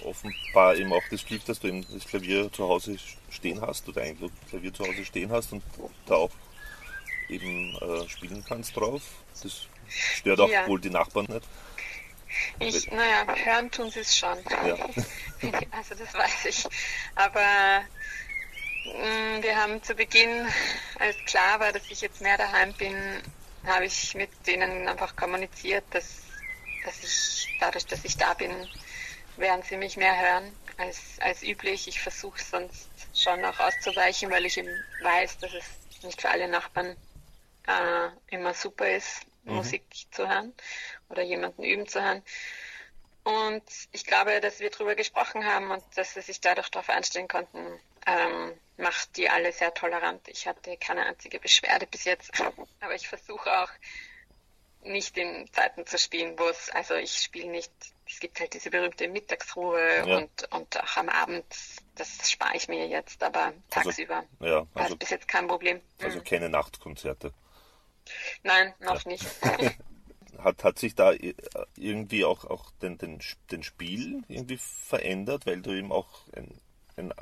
offenbar 0.04 0.76
eben 0.76 0.94
auch 0.94 1.04
das 1.10 1.26
Glück, 1.26 1.44
dass 1.46 1.60
du 1.60 1.68
eben 1.68 1.86
das 1.92 2.06
Klavier 2.06 2.52
zu 2.52 2.68
Hause 2.68 2.98
stehen 3.30 3.62
hast 3.62 3.88
oder 3.90 4.02
ein 4.02 4.18
Klavier 4.50 4.74
zu 4.74 4.84
Hause 4.84 5.06
stehen 5.06 5.32
hast 5.32 5.52
und 5.52 5.64
da 6.06 6.16
auch 6.16 6.32
eben 7.30 7.76
äh, 7.78 8.08
spielen 8.10 8.44
kannst 8.48 8.78
drauf. 8.78 9.02
Das 9.42 9.68
stört 9.90 10.40
auch 10.40 10.50
ja. 10.50 10.68
wohl 10.68 10.80
die 10.80 10.90
Nachbarn 10.90 11.26
nicht. 11.26 11.44
Ich, 12.60 12.92
naja, 12.92 13.26
hören 13.36 13.72
tun 13.72 13.90
sie 13.90 14.02
es 14.02 14.18
schon. 14.18 14.38
Ja. 14.66 14.76
also 15.72 15.96
das 15.96 16.14
weiß 16.14 16.46
ich. 16.46 16.66
Aber 17.16 17.86
Mm, 18.86 19.42
wir 19.42 19.56
haben 19.56 19.82
zu 19.82 19.96
Beginn, 19.96 20.46
als 21.00 21.16
klar 21.26 21.60
war, 21.60 21.72
dass 21.72 21.90
ich 21.90 22.02
jetzt 22.02 22.20
mehr 22.22 22.38
daheim 22.38 22.74
bin, 22.74 22.96
habe 23.66 23.86
ich 23.86 24.14
mit 24.14 24.30
denen 24.46 24.88
einfach 24.90 25.16
kommuniziert, 25.16 25.86
dass, 25.92 26.24
dass 26.84 27.02
ich 27.02 27.48
dadurch, 27.60 27.86
dass 27.86 28.04
ich 28.04 28.18
da 28.18 28.34
bin, 28.34 28.52
werden 29.38 29.64
sie 29.64 29.78
mich 29.78 29.96
mehr 29.96 30.20
hören 30.20 30.54
als, 30.78 31.00
als 31.22 31.44
üblich. 31.44 31.88
Ich 31.88 32.02
versuche 32.02 32.42
sonst 32.44 32.90
schon 33.14 33.44
auch 33.46 33.60
auszuweichen, 33.60 34.30
weil 34.30 34.46
ich 34.46 34.58
eben 34.58 34.84
weiß, 35.02 35.38
dass 35.40 35.54
es 35.54 36.04
nicht 36.04 36.22
für 36.22 36.30
alle 36.30 36.50
Nachbarn 36.50 36.98
äh, 37.68 38.36
immer 38.36 38.54
super 38.54 38.90
ist, 38.90 39.22
mhm. 39.44 39.56
Musik 39.56 39.84
zu 40.12 40.28
hören 40.28 40.54
oder 41.14 41.24
jemanden 41.24 41.64
üben 41.64 41.88
zu 41.88 42.04
hören. 42.04 42.24
Und 43.24 43.64
ich 43.94 44.06
glaube, 44.06 44.42
dass 44.42 44.60
wir 44.60 44.70
darüber 44.70 44.96
gesprochen 44.96 45.46
haben 45.46 45.72
und 45.72 45.84
dass 45.96 46.14
sie 46.14 46.22
sich 46.22 46.42
dadurch 46.42 46.70
darauf 46.70 46.90
einstellen 46.90 47.30
konnten, 47.30 47.80
ähm, 48.06 48.54
macht 48.78 49.16
die 49.16 49.30
alle 49.30 49.54
sehr 49.54 49.74
tolerant. 49.74 50.28
Ich 50.28 50.46
hatte 50.46 50.76
keine 50.78 51.06
einzige 51.06 51.40
Beschwerde 51.40 51.88
bis 51.88 52.04
jetzt, 52.04 52.32
aber 52.82 52.96
ich 52.96 53.08
versuche 53.08 53.50
auch 53.62 53.70
nicht 54.84 55.18
in 55.18 55.50
Zeiten 55.54 55.86
zu 55.86 55.98
spielen, 55.98 56.38
wo 56.38 56.44
es, 56.50 56.70
also 56.72 56.96
ich 56.96 57.16
spiele 57.16 57.50
nicht, 57.50 57.72
es 58.06 58.20
gibt 58.20 58.42
halt 58.42 58.54
diese 58.54 58.70
berühmte 58.70 59.08
Mittagsruhe 59.08 60.06
ja. 60.06 60.18
und, 60.18 60.54
und 60.54 60.84
auch 60.84 60.98
am 60.98 61.08
Abend, 61.08 61.46
das 61.96 62.30
spare 62.30 62.58
ich 62.58 62.68
mir 62.68 62.86
jetzt, 62.88 63.24
aber 63.24 63.46
also, 63.46 63.60
tagsüber 63.70 64.26
also, 64.42 64.54
ja, 64.54 64.68
also, 64.74 64.98
bis 64.98 65.12
jetzt 65.12 65.30
kein 65.30 65.48
Problem. 65.48 65.80
Also 66.02 66.20
mhm. 66.20 66.24
keine 66.26 66.50
Nachtkonzerte. 66.50 67.34
Nein, 68.44 68.74
noch 68.80 69.06
ja. 69.06 69.12
nicht. 69.12 69.26
hat, 70.44 70.64
hat 70.64 70.80
sich 70.80 70.96
da 70.96 71.14
irgendwie 71.78 72.26
auch, 72.26 72.46
auch 72.46 72.72
den, 72.82 72.98
den, 72.98 73.20
den 73.52 73.64
Spiel 73.64 74.24
irgendwie 74.28 74.58
verändert, 74.58 75.46
weil 75.46 75.62
du 75.62 75.72
eben 75.72 75.92
auch 75.92 76.08
ein, 76.36 76.60
ein 76.98 77.14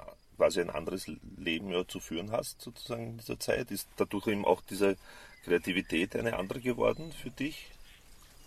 quasi 0.42 0.60
ein 0.60 0.72
anderes 0.72 1.06
Leben 1.38 1.72
ja 1.72 1.88
zu 1.88 2.00
führen 2.00 2.32
hast, 2.32 2.62
sozusagen 2.62 3.10
in 3.10 3.18
dieser 3.20 3.40
Zeit? 3.40 3.70
Ist 3.70 3.88
dadurch 3.98 4.26
eben 4.26 4.44
auch 4.44 4.62
diese 4.62 4.98
Kreativität 5.46 6.16
eine 6.16 6.36
andere 6.36 6.60
geworden 6.60 7.12
für 7.12 7.30
dich? 7.30 7.70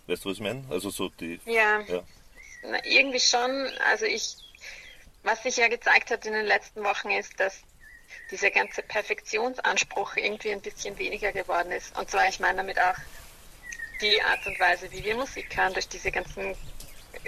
Weißt 0.07 0.25
du, 0.25 0.29
was 0.29 0.35
ich 0.35 0.43
meine? 0.43 0.65
Also 0.69 0.89
so 0.89 1.07
die. 1.07 1.39
Ja. 1.45 1.79
ja. 1.81 2.03
Na, 2.63 2.83
irgendwie 2.83 3.21
schon. 3.21 3.49
Also 3.89 4.05
ich, 4.05 4.35
was 5.23 5.41
sich 5.43 5.55
ja 5.55 5.69
gezeigt 5.69 6.11
hat 6.11 6.25
in 6.25 6.33
den 6.33 6.45
letzten 6.45 6.83
Wochen 6.83 7.11
ist, 7.11 7.39
dass 7.39 7.61
dieser 8.29 8.51
ganze 8.51 8.81
Perfektionsanspruch 8.81 10.17
irgendwie 10.17 10.51
ein 10.51 10.61
bisschen 10.61 10.97
weniger 10.97 11.31
geworden 11.31 11.71
ist. 11.71 11.97
Und 11.97 12.09
zwar, 12.09 12.27
ich 12.27 12.41
meine 12.41 12.57
damit 12.57 12.77
auch 12.77 12.97
die 14.01 14.21
Art 14.21 14.45
und 14.45 14.59
Weise, 14.59 14.91
wie 14.91 15.03
wir 15.03 15.15
Musik 15.15 15.55
hören, 15.55 15.73
durch 15.73 15.87
diese 15.87 16.11
ganzen 16.11 16.55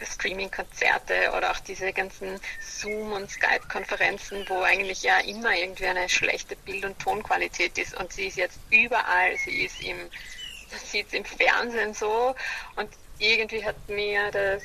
Streaming-Konzerte 0.04 1.32
oder 1.36 1.52
auch 1.52 1.60
diese 1.60 1.92
ganzen 1.94 2.40
Zoom- 2.62 3.14
und 3.14 3.30
Skype-Konferenzen, 3.30 4.46
wo 4.48 4.62
eigentlich 4.62 5.04
ja 5.04 5.20
immer 5.20 5.56
irgendwie 5.56 5.88
eine 5.88 6.10
schlechte 6.10 6.56
Bild- 6.56 6.86
und 6.86 7.00
Tonqualität 7.00 7.78
ist 7.78 7.96
und 7.96 8.12
sie 8.14 8.28
ist 8.28 8.38
jetzt 8.38 8.60
überall, 8.70 9.38
sie 9.38 9.66
ist 9.66 9.82
im, 9.82 9.98
das 10.72 10.92
sieht 10.92 11.14
im 11.14 11.26
Fernsehen 11.26 11.94
so 11.94 12.36
und 12.76 12.90
irgendwie 13.20 13.66
hat 13.66 13.76
mir 13.88 14.30
das 14.32 14.64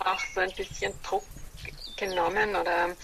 auch 0.00 0.20
so 0.34 0.40
ein 0.40 0.52
bisschen 0.52 0.92
Druck 1.02 1.24
genommen 1.96 2.56
oder 2.56 2.94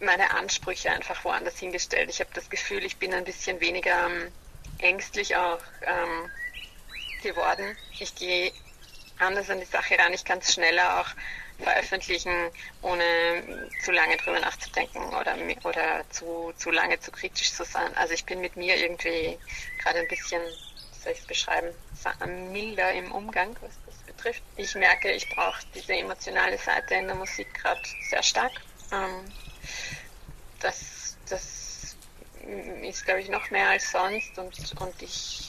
meine 0.00 0.30
Ansprüche 0.30 0.90
einfach 0.90 1.24
woanders 1.24 1.58
hingestellt. 1.58 2.10
Ich 2.10 2.20
habe 2.20 2.30
das 2.34 2.48
Gefühl, 2.50 2.84
ich 2.84 2.96
bin 2.96 3.12
ein 3.14 3.24
bisschen 3.24 3.60
weniger 3.60 4.06
ähm, 4.06 4.32
ängstlich 4.78 5.34
auch 5.36 5.58
ähm, 5.82 6.30
geworden. 7.22 7.76
Ich 7.98 8.14
gehe 8.14 8.52
anders 9.18 9.50
an 9.50 9.60
die 9.60 9.66
Sache 9.66 9.98
ran. 9.98 10.12
Ich 10.12 10.24
kann 10.24 10.38
es 10.38 10.54
schneller 10.54 11.00
auch 11.00 11.08
veröffentlichen, 11.62 12.50
ohne 12.82 13.70
zu 13.84 13.90
lange 13.90 14.16
drüber 14.16 14.38
nachzudenken 14.40 15.02
oder, 15.08 15.36
oder 15.64 16.04
zu, 16.10 16.52
zu 16.56 16.70
lange 16.70 17.00
zu 17.00 17.10
kritisch 17.10 17.52
zu 17.52 17.64
sein. 17.64 17.96
Also 17.96 18.14
ich 18.14 18.24
bin 18.24 18.40
mit 18.40 18.56
mir 18.56 18.76
irgendwie 18.76 19.38
gerade 19.82 20.00
ein 20.00 20.08
bisschen, 20.08 20.40
wie 20.40 21.00
soll 21.02 21.12
ich 21.12 21.18
es 21.20 21.26
beschreiben, 21.26 21.68
milder 22.52 22.92
im 22.92 23.10
Umgang, 23.10 23.56
was 23.60 23.72
das 23.86 23.96
betrifft. 24.06 24.42
Ich 24.56 24.74
merke, 24.74 25.10
ich 25.10 25.28
brauche 25.30 25.60
diese 25.74 25.94
emotionale 25.94 26.58
Seite 26.58 26.94
in 26.94 27.08
der 27.08 27.16
Musik 27.16 27.52
gerade 27.54 27.80
sehr 28.08 28.22
stark. 28.22 28.52
Ähm, 28.92 29.32
das, 30.60 31.16
das 31.28 31.96
ist, 32.82 33.04
glaube 33.04 33.20
ich, 33.20 33.28
noch 33.28 33.50
mehr 33.50 33.68
als 33.70 33.90
sonst 33.90 34.38
und, 34.38 34.80
und 34.80 35.02
ich 35.02 35.47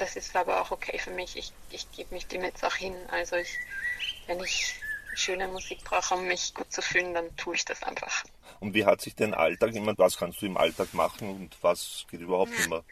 das 0.00 0.16
ist 0.16 0.34
aber 0.36 0.60
auch 0.60 0.70
okay 0.70 0.98
für 0.98 1.10
mich. 1.10 1.36
Ich, 1.36 1.52
ich 1.70 1.90
gebe 1.92 2.14
mich 2.14 2.26
dem 2.26 2.42
jetzt 2.42 2.64
auch 2.64 2.74
hin. 2.74 2.94
Also 3.10 3.36
ich, 3.36 3.56
wenn 4.26 4.40
ich 4.40 4.74
schöne 5.14 5.48
Musik 5.48 5.82
brauche, 5.84 6.14
um 6.14 6.26
mich 6.26 6.54
gut 6.54 6.72
zu 6.72 6.80
fühlen, 6.80 7.14
dann 7.14 7.36
tue 7.36 7.56
ich 7.56 7.64
das 7.64 7.82
einfach. 7.82 8.24
Und 8.60 8.74
wie 8.74 8.84
hat 8.84 9.00
sich 9.00 9.14
dein 9.14 9.34
Alltag, 9.34 9.70
ich 9.74 9.80
meine, 9.80 9.98
was 9.98 10.16
kannst 10.16 10.40
du 10.40 10.46
im 10.46 10.56
Alltag 10.56 10.94
machen 10.94 11.28
und 11.28 11.56
was 11.62 12.06
geht 12.10 12.20
überhaupt 12.20 12.52
ja. 12.58 12.64
immer? 12.64 12.84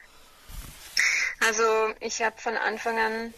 Also 1.46 1.94
ich 2.00 2.22
habe 2.22 2.36
von 2.38 2.56
Anfang 2.56 2.98
an, 2.98 3.34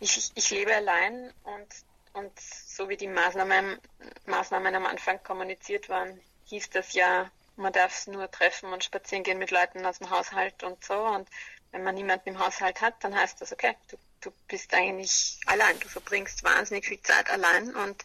ich, 0.00 0.30
ich 0.34 0.50
lebe 0.50 0.74
allein 0.74 1.32
und, 1.42 1.66
und 2.12 2.40
so 2.40 2.88
wie 2.88 2.96
die 2.96 3.08
Maßnahmen, 3.08 3.78
Maßnahmen 4.26 4.74
am 4.74 4.86
Anfang 4.86 5.22
kommuniziert 5.22 5.88
waren, 5.88 6.20
hieß 6.46 6.70
das 6.70 6.92
ja, 6.92 7.30
man 7.56 7.72
darf 7.72 7.92
es 7.92 8.06
nur 8.06 8.30
treffen 8.30 8.72
und 8.72 8.84
spazieren 8.84 9.24
gehen 9.24 9.38
mit 9.38 9.50
Leuten 9.50 9.84
aus 9.84 9.98
dem 9.98 10.10
Haushalt 10.10 10.62
und 10.62 10.82
so. 10.84 10.94
Und 10.94 11.28
wenn 11.72 11.84
man 11.84 11.94
niemanden 11.94 12.30
im 12.30 12.38
Haushalt 12.38 12.80
hat, 12.80 13.02
dann 13.04 13.14
heißt 13.14 13.40
das, 13.40 13.52
okay, 13.52 13.74
du, 13.88 13.96
du 14.20 14.30
bist 14.48 14.72
eigentlich 14.74 15.38
allein, 15.46 15.78
du 15.80 15.88
verbringst 15.88 16.42
wahnsinnig 16.44 16.86
viel 16.86 17.00
Zeit 17.02 17.30
allein 17.30 17.74
und 17.74 18.04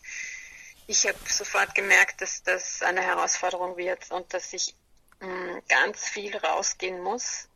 ich 0.87 1.07
habe 1.07 1.17
sofort 1.25 1.73
gemerkt, 1.75 2.21
dass 2.21 2.43
das 2.43 2.81
eine 2.81 3.01
Herausforderung 3.01 3.77
wird 3.77 4.11
und 4.11 4.33
dass 4.33 4.51
ich 4.53 4.75
mh, 5.21 5.27
mm, 5.27 5.61
ganz 5.69 6.09
viel 6.09 6.35
rausgehen 6.35 7.01
muss, 7.01 7.47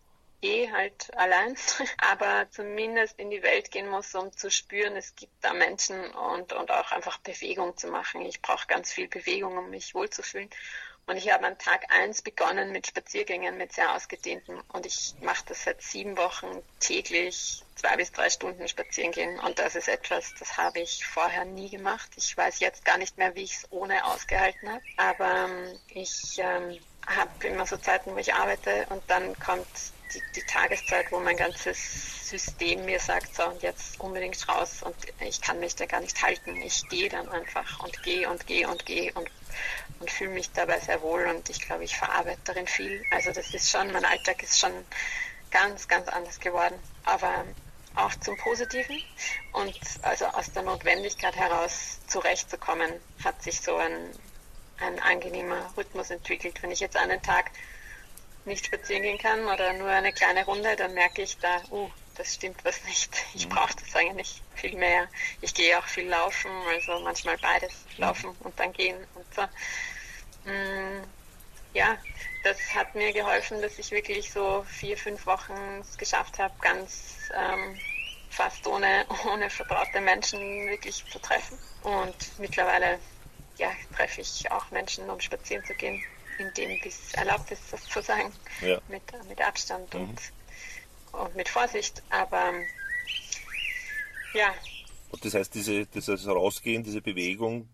eh 0.42 0.72
halt 0.72 1.14
allein, 1.16 1.58
aber 1.98 2.50
zumindest 2.52 3.20
in 3.20 3.30
die 3.30 3.44
Welt 3.44 3.72
gehen 3.72 3.90
muss, 3.90 4.14
um 4.16 4.32
zu 4.32 4.50
spüren, 4.50 4.96
es 4.96 5.16
gibt 5.16 5.34
da 5.44 5.54
Menschen 5.54 6.00
und, 6.12 6.54
und 6.54 6.72
auch 6.72 6.92
einfach 6.92 7.18
Bewegung 7.18 7.76
zu 7.76 7.88
machen. 7.88 8.22
Ich 8.26 8.42
brauche 8.42 8.68
ganz 8.68 8.94
viel 8.94 9.08
Bewegung, 9.08 9.58
um 9.58 9.70
mich 9.70 9.94
wohlzufühlen. 9.94 10.50
Und 11.08 11.16
ich 11.16 11.32
habe 11.32 11.48
an 11.48 11.58
Tag 11.58 11.86
eins 11.90 12.22
begonnen 12.22 12.74
mit 12.74 12.86
Spaziergängen, 12.86 13.58
mit 13.58 13.72
sehr 13.72 13.96
ausgedehnten. 13.96 14.60
Und 14.74 14.86
ich 14.86 15.16
mache 15.22 15.46
das 15.48 15.64
seit 15.64 15.82
sieben 15.82 16.18
Wochen 16.18 16.48
täglich 16.82 17.64
zwei 17.76 17.96
bis 17.96 18.12
drei 18.12 18.30
Stunden 18.30 18.68
spazieren 18.68 19.14
gehen. 19.14 19.40
Und 19.40 19.58
das 19.58 19.76
ist 19.76 19.88
etwas, 19.88 20.34
das 20.38 20.58
habe 20.58 20.82
ich 20.82 21.06
vorher 21.06 21.46
nie 21.46 21.70
gemacht. 21.70 22.10
Ich 22.18 22.36
weiß 22.36 22.60
jetzt 22.60 22.84
gar 22.84 22.98
nicht 22.98 23.18
mehr, 23.18 23.34
wie 23.36 23.44
ich 23.44 23.54
es 23.54 23.72
ohne 23.72 24.04
ausgehalten 24.04 24.70
habe. 24.70 24.84
Aber 24.98 25.46
ähm, 25.46 25.80
ich 25.94 26.40
ähm, 26.40 26.78
habe 27.08 27.48
immer 27.48 27.66
so 27.66 27.78
Zeiten, 27.78 28.14
wo 28.14 28.18
ich 28.18 28.34
arbeite 28.34 28.86
und 28.90 29.02
dann 29.08 29.38
kommt 29.40 29.66
die, 30.14 30.22
die 30.36 30.44
Tageszeit, 30.44 31.10
wo 31.14 31.20
mein 31.20 31.38
ganzes 31.38 32.17
System 32.30 32.86
mir 32.86 33.00
sagt, 33.00 33.36
so 33.36 33.46
und 33.46 33.62
jetzt 33.62 34.00
unbedingt 34.00 34.48
raus 34.48 34.84
und 34.84 34.96
ich 35.20 35.42
kann 35.42 35.60
mich 35.60 35.76
da 35.76 35.86
gar 35.86 36.02
nicht 36.02 36.22
halten. 36.22 36.56
Ich 36.58 36.88
gehe 36.90 37.10
dann 37.10 37.30
einfach 37.30 37.80
und 37.84 38.04
gehe 38.04 38.30
und 38.30 38.46
gehe 38.48 38.68
und 38.68 38.86
gehe 38.86 39.14
und 39.14 39.30
und 40.00 40.12
fühle 40.12 40.32
mich 40.32 40.52
dabei 40.52 40.80
sehr 40.80 41.02
wohl 41.02 41.26
und 41.28 41.50
ich 41.50 41.60
glaube, 41.60 41.84
ich 41.84 41.98
verarbeite 41.98 42.40
darin 42.46 42.68
viel. 42.68 43.04
Also 43.12 43.32
das 43.32 43.54
ist 43.54 43.70
schon, 43.70 43.92
mein 43.92 44.06
Alltag 44.06 44.44
ist 44.44 44.60
schon 44.60 44.72
ganz, 45.52 45.88
ganz 45.88 46.08
anders 46.08 46.40
geworden, 46.40 46.76
aber 47.04 47.46
auch 47.96 48.14
zum 48.20 48.38
Positiven 48.38 49.02
und 49.54 49.80
also 50.04 50.26
aus 50.26 50.52
der 50.52 50.64
Notwendigkeit 50.64 51.36
heraus 51.36 52.00
zurechtzukommen, 52.08 52.92
hat 53.24 53.42
sich 53.42 53.60
so 53.62 53.76
ein, 53.78 54.12
ein 54.80 55.00
angenehmer 55.00 55.74
Rhythmus 55.76 56.12
entwickelt. 56.12 56.62
Wenn 56.62 56.72
ich 56.72 56.80
jetzt 56.80 56.96
einen 56.96 57.22
Tag 57.24 57.50
nicht 58.46 58.68
spazieren 58.68 59.02
gehen 59.02 59.18
kann 59.18 59.46
oder 59.46 59.74
nur 59.74 59.90
eine 59.90 60.14
kleine 60.14 60.46
Runde, 60.46 60.76
dann 60.76 60.94
merke 60.94 61.24
ich 61.24 61.38
da, 61.40 61.62
uh, 61.72 61.90
das 62.18 62.34
stimmt 62.34 62.64
was 62.66 62.84
nicht. 62.86 63.16
Ich 63.34 63.46
mhm. 63.46 63.52
brauche 63.52 63.74
das 63.76 63.96
eigentlich 63.96 64.42
viel 64.56 64.76
mehr. 64.76 65.08
Ich 65.42 65.54
gehe 65.54 65.78
auch 65.78 65.86
viel 65.86 66.08
laufen, 66.08 66.52
also 66.68 67.00
manchmal 67.02 67.38
beides, 67.38 67.74
mhm. 67.74 68.04
laufen 68.04 68.36
und 68.40 68.60
dann 68.60 68.74
gehen 68.74 68.98
und 69.16 69.26
so. 69.34 69.42
Mm, 70.50 71.04
ja, 71.74 71.98
das 72.44 72.58
hat 72.74 72.96
mir 72.96 73.14
geholfen, 73.14 73.62
dass 73.62 73.78
ich 73.78 73.92
wirklich 73.92 74.32
so 74.32 74.66
vier, 74.68 74.98
fünf 74.98 75.26
Wochen 75.26 75.82
es 75.82 75.98
geschafft 75.98 76.40
habe, 76.40 76.54
ganz 76.62 77.30
ähm, 77.36 77.80
fast 78.30 78.66
ohne, 78.68 79.06
ohne 79.32 79.50
vertraute 79.50 80.02
Menschen 80.02 80.40
wirklich 80.68 81.06
zu 81.06 81.20
treffen. 81.20 81.58
Und 81.84 82.40
mittlerweile 82.40 83.00
ja, 83.58 83.72
treffe 83.96 84.22
ich 84.22 84.50
auch 84.52 84.70
Menschen, 84.72 85.10
um 85.10 85.20
spazieren 85.20 85.64
zu 85.66 85.74
gehen, 85.74 86.04
in 86.38 86.54
dem 86.54 86.80
es 86.84 87.14
erlaubt 87.14 87.52
ist, 87.52 87.62
das 87.72 87.84
zu 87.84 88.02
sagen, 88.02 88.32
ja. 88.62 88.80
mit, 88.88 89.04
mit 89.28 89.42
Abstand 89.42 89.94
mhm. 89.94 90.02
und 90.02 90.22
und 91.14 91.36
mit 91.36 91.50
Vorsicht, 91.50 92.04
aber 92.10 92.54
ja. 94.34 94.54
Und 95.10 95.24
das 95.24 95.34
heißt, 95.34 95.54
diese, 95.54 95.86
dieses 95.86 96.28
Rausgehen, 96.28 96.84
diese 96.84 97.02
Bewegung, 97.02 97.70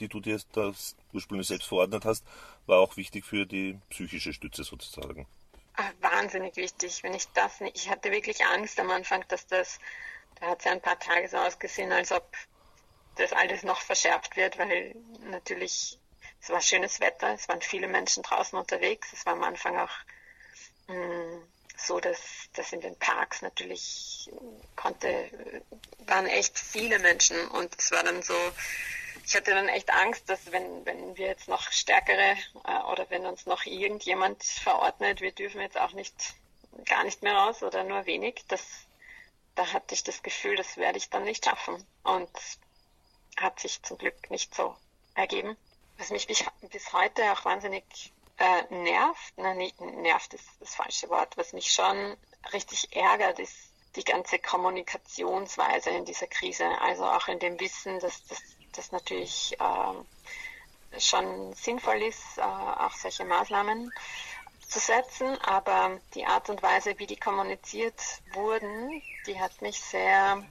die 0.00 0.08
du 0.08 0.20
dir 0.20 0.40
das 0.52 0.96
ursprünglich 1.12 1.48
selbst 1.48 1.68
verordnet 1.68 2.04
hast, 2.04 2.24
war 2.66 2.78
auch 2.78 2.96
wichtig 2.96 3.24
für 3.24 3.46
die 3.46 3.78
psychische 3.90 4.32
Stütze 4.32 4.62
sozusagen. 4.62 5.26
Ach, 5.74 5.92
wahnsinnig 6.00 6.56
wichtig. 6.56 7.02
Wenn 7.02 7.14
ich 7.14 7.26
das 7.28 7.60
nicht, 7.60 7.76
ich 7.76 7.88
hatte 7.88 8.10
wirklich 8.10 8.44
Angst 8.44 8.78
am 8.78 8.90
Anfang, 8.90 9.24
dass 9.28 9.46
das, 9.46 9.78
da 10.40 10.48
hat 10.48 10.58
es 10.58 10.64
ja 10.64 10.72
ein 10.72 10.82
paar 10.82 10.98
Tage 10.98 11.28
so 11.28 11.36
ausgesehen, 11.38 11.92
als 11.92 12.12
ob 12.12 12.30
das 13.16 13.32
alles 13.32 13.62
noch 13.62 13.80
verschärft 13.80 14.36
wird, 14.36 14.58
weil 14.58 14.94
natürlich 15.30 15.98
es 16.40 16.50
war 16.50 16.60
schönes 16.60 17.00
Wetter, 17.00 17.34
es 17.34 17.48
waren 17.48 17.60
viele 17.60 17.88
Menschen 17.88 18.22
draußen 18.22 18.58
unterwegs. 18.58 19.12
Es 19.12 19.26
war 19.26 19.34
am 19.34 19.42
Anfang 19.42 19.76
auch 19.78 19.90
mh, 20.88 20.94
mm, 20.96 21.42
so, 21.80 22.00
dass, 22.00 22.18
dass 22.54 22.72
in 22.72 22.80
den 22.80 22.98
Parks 22.98 23.42
natürlich 23.42 24.30
konnte, 24.76 25.30
waren 26.06 26.26
echt 26.26 26.58
viele 26.58 26.98
Menschen 26.98 27.48
und 27.48 27.74
es 27.78 27.90
war 27.92 28.02
dann 28.02 28.22
so, 28.22 28.34
ich 29.24 29.36
hatte 29.36 29.52
dann 29.52 29.68
echt 29.68 29.90
Angst, 29.90 30.28
dass 30.28 30.52
wenn, 30.52 30.84
wenn 30.86 31.16
wir 31.16 31.26
jetzt 31.26 31.48
noch 31.48 31.70
stärkere 31.70 32.36
äh, 32.64 32.82
oder 32.90 33.08
wenn 33.10 33.26
uns 33.26 33.46
noch 33.46 33.64
irgendjemand 33.64 34.42
verordnet, 34.42 35.20
wir 35.20 35.32
dürfen 35.32 35.60
jetzt 35.60 35.78
auch 35.78 35.92
nicht 35.92 36.34
gar 36.84 37.04
nicht 37.04 37.22
mehr 37.22 37.34
raus 37.34 37.62
oder 37.62 37.84
nur 37.84 38.06
wenig, 38.06 38.44
das, 38.48 38.62
da 39.54 39.72
hatte 39.72 39.94
ich 39.94 40.04
das 40.04 40.22
Gefühl, 40.22 40.56
das 40.56 40.76
werde 40.76 40.98
ich 40.98 41.10
dann 41.10 41.24
nicht 41.24 41.44
schaffen. 41.44 41.84
Und 42.04 42.30
hat 43.40 43.60
sich 43.60 43.82
zum 43.82 43.98
Glück 43.98 44.30
nicht 44.30 44.54
so 44.54 44.76
ergeben. 45.14 45.56
Was 45.96 46.10
mich 46.10 46.26
bis 46.26 46.92
heute 46.92 47.32
auch 47.32 47.44
wahnsinnig 47.44 47.84
äh, 48.38 48.74
nervt, 48.74 49.34
na, 49.36 49.54
nicht, 49.54 49.80
nervt 49.80 50.34
ist 50.34 50.48
das 50.60 50.74
falsche 50.74 51.08
Wort, 51.10 51.36
was 51.36 51.52
mich 51.52 51.72
schon 51.72 52.16
richtig 52.52 52.94
ärgert, 52.96 53.38
ist 53.38 53.56
die 53.96 54.04
ganze 54.04 54.38
Kommunikationsweise 54.38 55.90
in 55.90 56.04
dieser 56.04 56.28
Krise. 56.28 56.66
Also 56.80 57.04
auch 57.04 57.28
in 57.28 57.38
dem 57.38 57.58
Wissen, 57.58 57.98
dass 58.00 58.22
das 58.72 58.92
natürlich 58.92 59.56
äh, 59.58 61.00
schon 61.00 61.52
sinnvoll 61.54 62.02
ist, 62.02 62.38
äh, 62.38 62.42
auch 62.42 62.92
solche 62.92 63.24
Maßnahmen 63.24 63.92
zu 64.68 64.78
setzen, 64.78 65.38
aber 65.42 65.98
die 66.14 66.26
Art 66.26 66.50
und 66.50 66.62
Weise, 66.62 66.98
wie 66.98 67.06
die 67.06 67.16
kommuniziert 67.16 68.00
wurden, 68.34 69.02
die 69.26 69.40
hat 69.40 69.62
mich 69.62 69.80
sehr, 69.80 70.44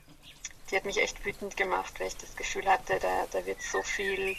die 0.70 0.76
hat 0.76 0.86
mich 0.86 0.98
echt 0.98 1.24
wütend 1.24 1.56
gemacht, 1.56 2.00
weil 2.00 2.08
ich 2.08 2.18
das 2.18 2.36
Gefühl 2.36 2.68
hatte, 2.68 3.00
da, 3.00 3.28
da 3.32 3.46
wird 3.46 3.62
so 3.62 3.82
viel 3.84 4.36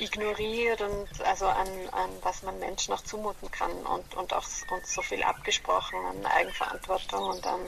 ignoriert 0.00 0.80
und 0.80 1.08
also 1.24 1.46
an, 1.46 1.68
an 1.92 2.10
was 2.22 2.42
man 2.42 2.58
Menschen 2.58 2.92
noch 2.92 3.02
zumuten 3.02 3.50
kann 3.50 3.70
und, 3.70 4.14
und 4.14 4.32
auch 4.32 4.46
und 4.70 4.86
so 4.86 5.02
viel 5.02 5.22
abgesprochen 5.22 5.98
an 6.04 6.26
Eigenverantwortung 6.26 7.24
und 7.24 7.46
an 7.46 7.60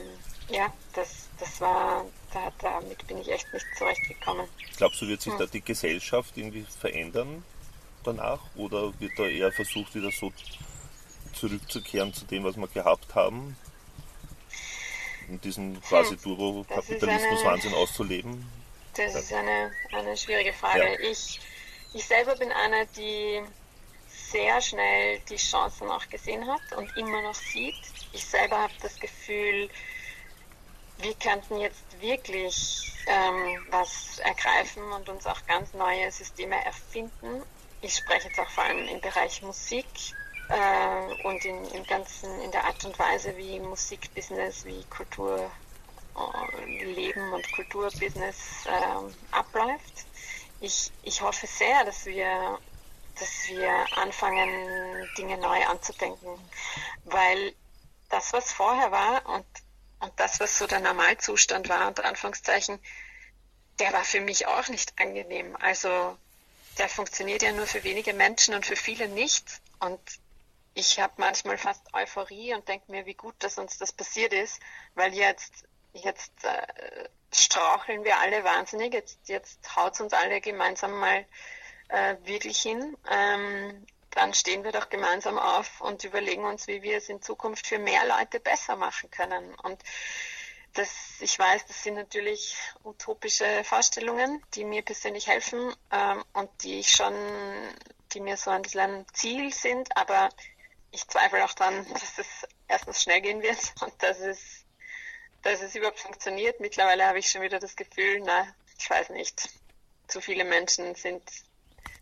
ja, 0.49 0.71
das, 0.93 1.29
das 1.39 1.61
war, 1.61 2.05
da, 2.33 2.51
damit 2.59 3.05
bin 3.07 3.19
ich 3.19 3.31
echt 3.31 3.51
nicht 3.53 3.65
zurechtgekommen. 3.77 4.47
Glaubst 4.77 5.01
du, 5.01 5.07
wird 5.07 5.21
sich 5.21 5.31
hm. 5.33 5.39
da 5.39 5.45
die 5.45 5.61
Gesellschaft 5.61 6.35
irgendwie 6.35 6.65
verändern 6.79 7.43
danach 8.03 8.39
oder 8.55 8.99
wird 8.99 9.17
da 9.17 9.27
eher 9.27 9.51
versucht, 9.51 9.95
wieder 9.95 10.11
so 10.11 10.31
zurückzukehren 11.33 12.13
zu 12.13 12.25
dem, 12.25 12.43
was 12.43 12.57
wir 12.57 12.67
gehabt 12.67 13.15
haben? 13.15 13.55
Und 15.29 15.43
diesen 15.45 15.75
hm. 15.75 15.81
quasi 15.81 16.15
hm. 16.15 16.21
Turbo-Kapitalismus-Wahnsinn 16.21 17.73
auszuleben? 17.73 18.45
Das 18.95 19.15
ist 19.15 19.31
eine, 19.31 19.71
eine 19.93 20.17
schwierige 20.17 20.51
Frage. 20.51 20.83
Ja. 20.83 21.09
Ich 21.09 21.39
ich 21.93 22.05
selber 22.05 22.35
bin 22.35 22.51
eine, 22.51 22.87
die 22.87 23.41
sehr 24.07 24.61
schnell 24.61 25.19
die 25.29 25.35
Chancen 25.35 25.89
auch 25.89 26.07
gesehen 26.09 26.47
hat 26.47 26.61
und 26.77 26.95
immer 26.97 27.21
noch 27.21 27.35
sieht. 27.35 27.75
Ich 28.13 28.25
selber 28.25 28.59
habe 28.59 28.73
das 28.81 28.99
Gefühl, 28.99 29.69
wir 30.99 31.13
könnten 31.15 31.57
jetzt 31.59 31.83
wirklich 31.99 32.93
ähm, 33.07 33.65
was 33.71 34.19
ergreifen 34.19 34.83
und 34.91 35.09
uns 35.09 35.25
auch 35.25 35.45
ganz 35.47 35.73
neue 35.73 36.11
Systeme 36.11 36.63
erfinden. 36.63 37.43
Ich 37.81 37.95
spreche 37.95 38.27
jetzt 38.27 38.39
auch 38.39 38.49
vor 38.49 38.63
allem 38.63 38.87
im 38.87 39.01
Bereich 39.01 39.41
Musik 39.41 39.87
äh, 40.49 41.27
und 41.27 41.43
in, 41.43 41.65
im 41.71 41.83
ganzen, 41.85 42.39
in 42.41 42.51
der 42.51 42.63
Art 42.65 42.85
und 42.85 42.97
Weise, 42.99 43.35
wie 43.35 43.59
Musikbusiness, 43.59 44.65
wie 44.65 44.83
Kulturleben 44.85 45.51
äh, 46.15 47.35
und 47.35 47.51
Kulturbusiness 47.53 48.65
äh, 48.65 49.35
abläuft 49.35 50.05
ich, 50.61 50.91
ich 51.03 51.21
hoffe 51.21 51.47
sehr, 51.47 51.83
dass 51.83 52.05
wir, 52.05 52.59
dass 53.19 53.47
wir 53.47 53.97
anfangen, 53.97 55.09
Dinge 55.17 55.37
neu 55.37 55.65
anzudenken, 55.65 56.39
weil 57.05 57.53
das, 58.09 58.31
was 58.31 58.53
vorher 58.53 58.91
war 58.91 59.25
und, 59.25 59.45
und 59.99 60.13
das, 60.17 60.39
was 60.39 60.57
so 60.57 60.67
der 60.67 60.79
Normalzustand 60.79 61.67
war, 61.67 61.87
unter 61.87 62.05
Anführungszeichen, 62.05 62.79
der 63.79 63.91
war 63.91 64.03
für 64.03 64.21
mich 64.21 64.45
auch 64.45 64.67
nicht 64.67 64.93
angenehm. 64.99 65.55
Also 65.57 66.17
der 66.77 66.87
funktioniert 66.87 67.41
ja 67.41 67.51
nur 67.51 67.65
für 67.65 67.83
wenige 67.83 68.13
Menschen 68.13 68.53
und 68.53 68.65
für 68.65 68.75
viele 68.75 69.07
nicht. 69.07 69.61
Und 69.79 69.99
ich 70.75 70.99
habe 70.99 71.13
manchmal 71.17 71.57
fast 71.57 71.81
Euphorie 71.93 72.53
und 72.53 72.67
denke 72.67 72.91
mir, 72.91 73.05
wie 73.07 73.15
gut, 73.15 73.35
dass 73.39 73.57
uns 73.57 73.79
das 73.79 73.91
passiert 73.91 74.33
ist, 74.33 74.59
weil 74.93 75.13
jetzt, 75.13 75.65
jetzt 75.93 76.43
äh, 76.43 77.09
straucheln 77.33 78.03
wir 78.03 78.19
alle 78.19 78.43
wahnsinnig. 78.43 78.93
Jetzt, 78.93 79.27
jetzt 79.27 79.75
haut 79.75 79.99
uns 80.01 80.13
alle 80.13 80.41
gemeinsam 80.41 80.99
mal 80.99 81.25
äh, 81.89 82.15
wirklich 82.23 82.59
hin. 82.59 82.97
Ähm, 83.09 83.85
dann 84.11 84.33
stehen 84.33 84.63
wir 84.63 84.71
doch 84.71 84.89
gemeinsam 84.89 85.39
auf 85.39 85.79
und 85.81 86.03
überlegen 86.03 86.43
uns, 86.43 86.67
wie 86.67 86.81
wir 86.81 86.97
es 86.97 87.09
in 87.09 87.21
Zukunft 87.21 87.65
für 87.65 87.79
mehr 87.79 88.05
Leute 88.05 88.39
besser 88.39 88.75
machen 88.75 89.09
können. 89.09 89.55
Und 89.55 89.81
das, 90.73 90.89
ich 91.19 91.37
weiß, 91.37 91.65
das 91.65 91.83
sind 91.83 91.95
natürlich 91.95 92.55
utopische 92.83 93.63
Vorstellungen, 93.63 94.41
die 94.53 94.65
mir 94.65 94.81
persönlich 94.81 95.27
helfen 95.27 95.73
ähm, 95.91 96.23
und 96.33 96.49
die 96.63 96.79
ich 96.79 96.91
schon, 96.91 97.13
die 98.13 98.19
mir 98.19 98.37
so 98.37 98.51
ein 98.51 98.61
bisschen 98.61 98.99
ein 98.99 99.05
Ziel 99.13 99.53
sind, 99.53 99.95
aber 99.95 100.29
ich 100.91 101.07
zweifle 101.07 101.43
auch 101.43 101.53
daran, 101.53 101.85
dass 101.93 102.17
es 102.17 102.47
erstens 102.67 103.01
schnell 103.01 103.21
gehen 103.21 103.41
wird 103.41 103.73
und 103.81 103.93
dass 104.01 104.19
es 104.19 104.60
dass 105.43 105.61
es 105.61 105.75
überhaupt 105.75 105.99
funktioniert. 105.99 106.59
Mittlerweile 106.59 107.05
habe 107.05 107.19
ich 107.19 107.29
schon 107.29 107.41
wieder 107.41 107.59
das 107.59 107.75
Gefühl, 107.75 108.21
na, 108.23 108.47
ich 108.79 108.89
weiß 108.89 109.09
nicht, 109.09 109.49
zu 110.07 110.21
viele 110.21 110.43
Menschen 110.43 110.95
sind 110.95 111.23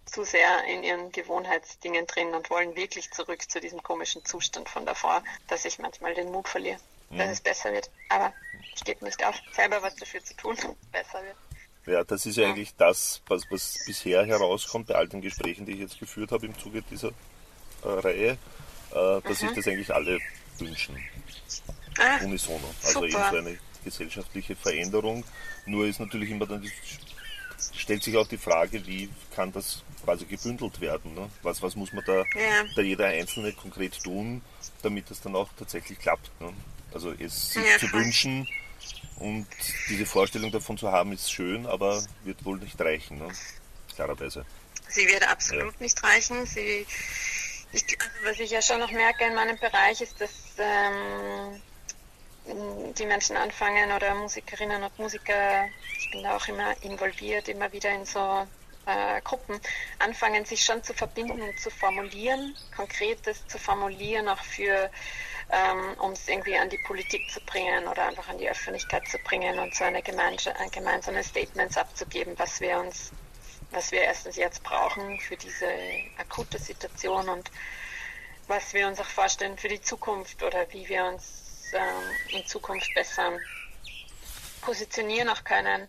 zu 0.05 0.23
sehr 0.23 0.63
in 0.65 0.83
ihren 0.83 1.11
Gewohnheitsdingen 1.11 2.07
drin 2.07 2.33
und 2.33 2.49
wollen 2.49 2.75
wirklich 2.75 3.11
zurück 3.11 3.49
zu 3.49 3.59
diesem 3.59 3.83
komischen 3.83 4.25
Zustand 4.25 4.67
von 4.67 4.85
davor, 4.85 5.23
dass 5.47 5.65
ich 5.65 5.77
manchmal 5.77 6.13
den 6.15 6.31
Mut 6.31 6.47
verliere, 6.47 6.79
mhm. 7.09 7.17
dass 7.19 7.31
es 7.31 7.41
besser 7.41 7.71
wird. 7.71 7.89
Aber 8.09 8.33
ich 8.75 8.83
gebe 8.83 9.05
nicht 9.05 9.23
auf, 9.23 9.35
selber 9.53 9.81
was 9.81 9.95
dafür 9.95 10.23
zu 10.23 10.35
tun, 10.35 10.57
besser 10.91 11.21
wird. 11.23 11.35
Ja, 11.85 12.03
das 12.03 12.25
ist 12.25 12.37
ja, 12.37 12.43
ja. 12.43 12.49
eigentlich 12.49 12.75
das, 12.75 13.21
was, 13.27 13.43
was 13.49 13.79
bisher 13.85 14.25
herauskommt 14.25 14.87
bei 14.87 14.95
all 14.95 15.07
den 15.07 15.21
Gesprächen, 15.21 15.65
die 15.65 15.73
ich 15.73 15.79
jetzt 15.79 15.99
geführt 15.99 16.31
habe 16.31 16.45
im 16.45 16.57
Zuge 16.57 16.81
dieser 16.83 17.09
äh, 17.09 17.87
Reihe, 17.87 18.31
äh, 18.31 18.37
dass 18.91 19.23
mhm. 19.23 19.33
sich 19.33 19.51
das 19.53 19.67
eigentlich 19.67 19.93
alle 19.93 20.19
wünschen. 20.57 20.97
Ah, 21.99 22.23
unisono. 22.23 22.73
Also 22.83 23.03
eben 23.05 23.11
so 23.11 23.37
eine 23.37 23.57
gesellschaftliche 23.83 24.55
Veränderung. 24.55 25.23
Nur 25.65 25.85
ist 25.85 25.99
natürlich 25.99 26.29
immer 26.29 26.45
dann, 26.45 26.69
stellt 27.75 28.03
sich 28.03 28.15
auch 28.17 28.27
die 28.27 28.37
Frage, 28.37 28.85
wie 28.85 29.09
kann 29.35 29.51
das 29.51 29.83
quasi 30.03 30.25
gebündelt 30.25 30.79
werden? 30.81 31.13
Ne? 31.13 31.29
Was, 31.43 31.61
was 31.61 31.75
muss 31.75 31.93
man 31.93 32.03
da, 32.05 32.17
ja. 32.17 32.63
da 32.75 32.81
jeder 32.81 33.07
Einzelne 33.07 33.53
konkret 33.53 34.01
tun, 34.03 34.41
damit 34.81 35.09
das 35.09 35.21
dann 35.21 35.35
auch 35.35 35.49
tatsächlich 35.57 35.99
klappt? 35.99 36.29
Ne? 36.41 36.53
Also 36.93 37.13
es 37.13 37.51
sich 37.51 37.63
ja, 37.63 37.77
zu 37.77 37.91
wünschen 37.93 38.47
und 39.17 39.47
diese 39.89 40.05
Vorstellung 40.05 40.51
davon 40.51 40.77
zu 40.77 40.91
haben, 40.91 41.11
ist 41.11 41.31
schön, 41.31 41.65
aber 41.65 42.01
wird 42.23 42.43
wohl 42.45 42.57
nicht 42.57 42.79
reichen, 42.79 43.19
ne? 43.19 43.27
klarerweise. 43.95 44.45
Sie 44.87 45.05
wird 45.07 45.27
absolut 45.29 45.73
ja. 45.73 45.81
nicht 45.81 46.03
reichen. 46.03 46.45
Sie, 46.45 46.85
ich, 47.71 47.83
also 47.99 48.11
was 48.23 48.39
ich 48.39 48.49
ja 48.49 48.61
schon 48.61 48.79
noch 48.79 48.91
merke 48.91 49.25
in 49.25 49.35
meinem 49.35 49.57
Bereich 49.57 50.01
ist, 50.01 50.19
dass 50.19 50.31
ähm, 50.57 51.61
die 52.97 53.05
Menschen 53.05 53.37
anfangen 53.37 53.91
oder 53.91 54.15
Musikerinnen 54.15 54.83
und 54.83 54.99
Musiker, 54.99 55.67
ich 55.97 56.11
bin 56.11 56.23
da 56.23 56.35
auch 56.35 56.47
immer 56.47 56.73
involviert, 56.83 57.47
immer 57.47 57.71
wieder 57.71 57.91
in 57.91 58.05
so 58.05 58.47
äh, 58.85 59.21
Gruppen, 59.21 59.59
anfangen 59.99 60.45
sich 60.45 60.63
schon 60.63 60.83
zu 60.83 60.93
verbinden 60.93 61.41
und 61.41 61.59
zu 61.59 61.69
formulieren, 61.69 62.55
Konkretes 62.75 63.45
zu 63.47 63.59
formulieren, 63.59 64.27
auch 64.27 64.43
für, 64.43 64.89
ähm, 65.51 65.95
um 65.99 66.11
es 66.11 66.27
irgendwie 66.27 66.57
an 66.57 66.69
die 66.69 66.79
Politik 66.85 67.29
zu 67.29 67.39
bringen 67.41 67.87
oder 67.87 68.07
einfach 68.07 68.27
an 68.29 68.37
die 68.37 68.49
Öffentlichkeit 68.49 69.07
zu 69.07 69.17
bringen 69.19 69.59
und 69.59 69.75
so 69.75 69.83
eine 69.83 70.01
gemeinsame, 70.01 70.69
gemeinsame 70.71 71.23
Statements 71.23 71.77
abzugeben, 71.77 72.33
was 72.37 72.59
wir 72.61 72.79
uns, 72.79 73.11
was 73.71 73.91
wir 73.91 74.01
erstens 74.01 74.35
jetzt 74.35 74.63
brauchen 74.63 75.19
für 75.19 75.37
diese 75.37 75.69
akute 76.17 76.57
Situation 76.57 77.29
und 77.29 77.51
was 78.47 78.73
wir 78.73 78.87
uns 78.87 78.99
auch 78.99 79.05
vorstellen 79.05 79.57
für 79.57 79.67
die 79.67 79.81
Zukunft 79.81 80.41
oder 80.41 80.65
wie 80.71 80.89
wir 80.89 81.05
uns 81.05 81.38
äh, 81.73 82.37
in 82.37 82.45
Zukunft 82.45 82.93
besser 82.93 83.37
positionieren 84.61 85.29
auch 85.29 85.43
können. 85.43 85.87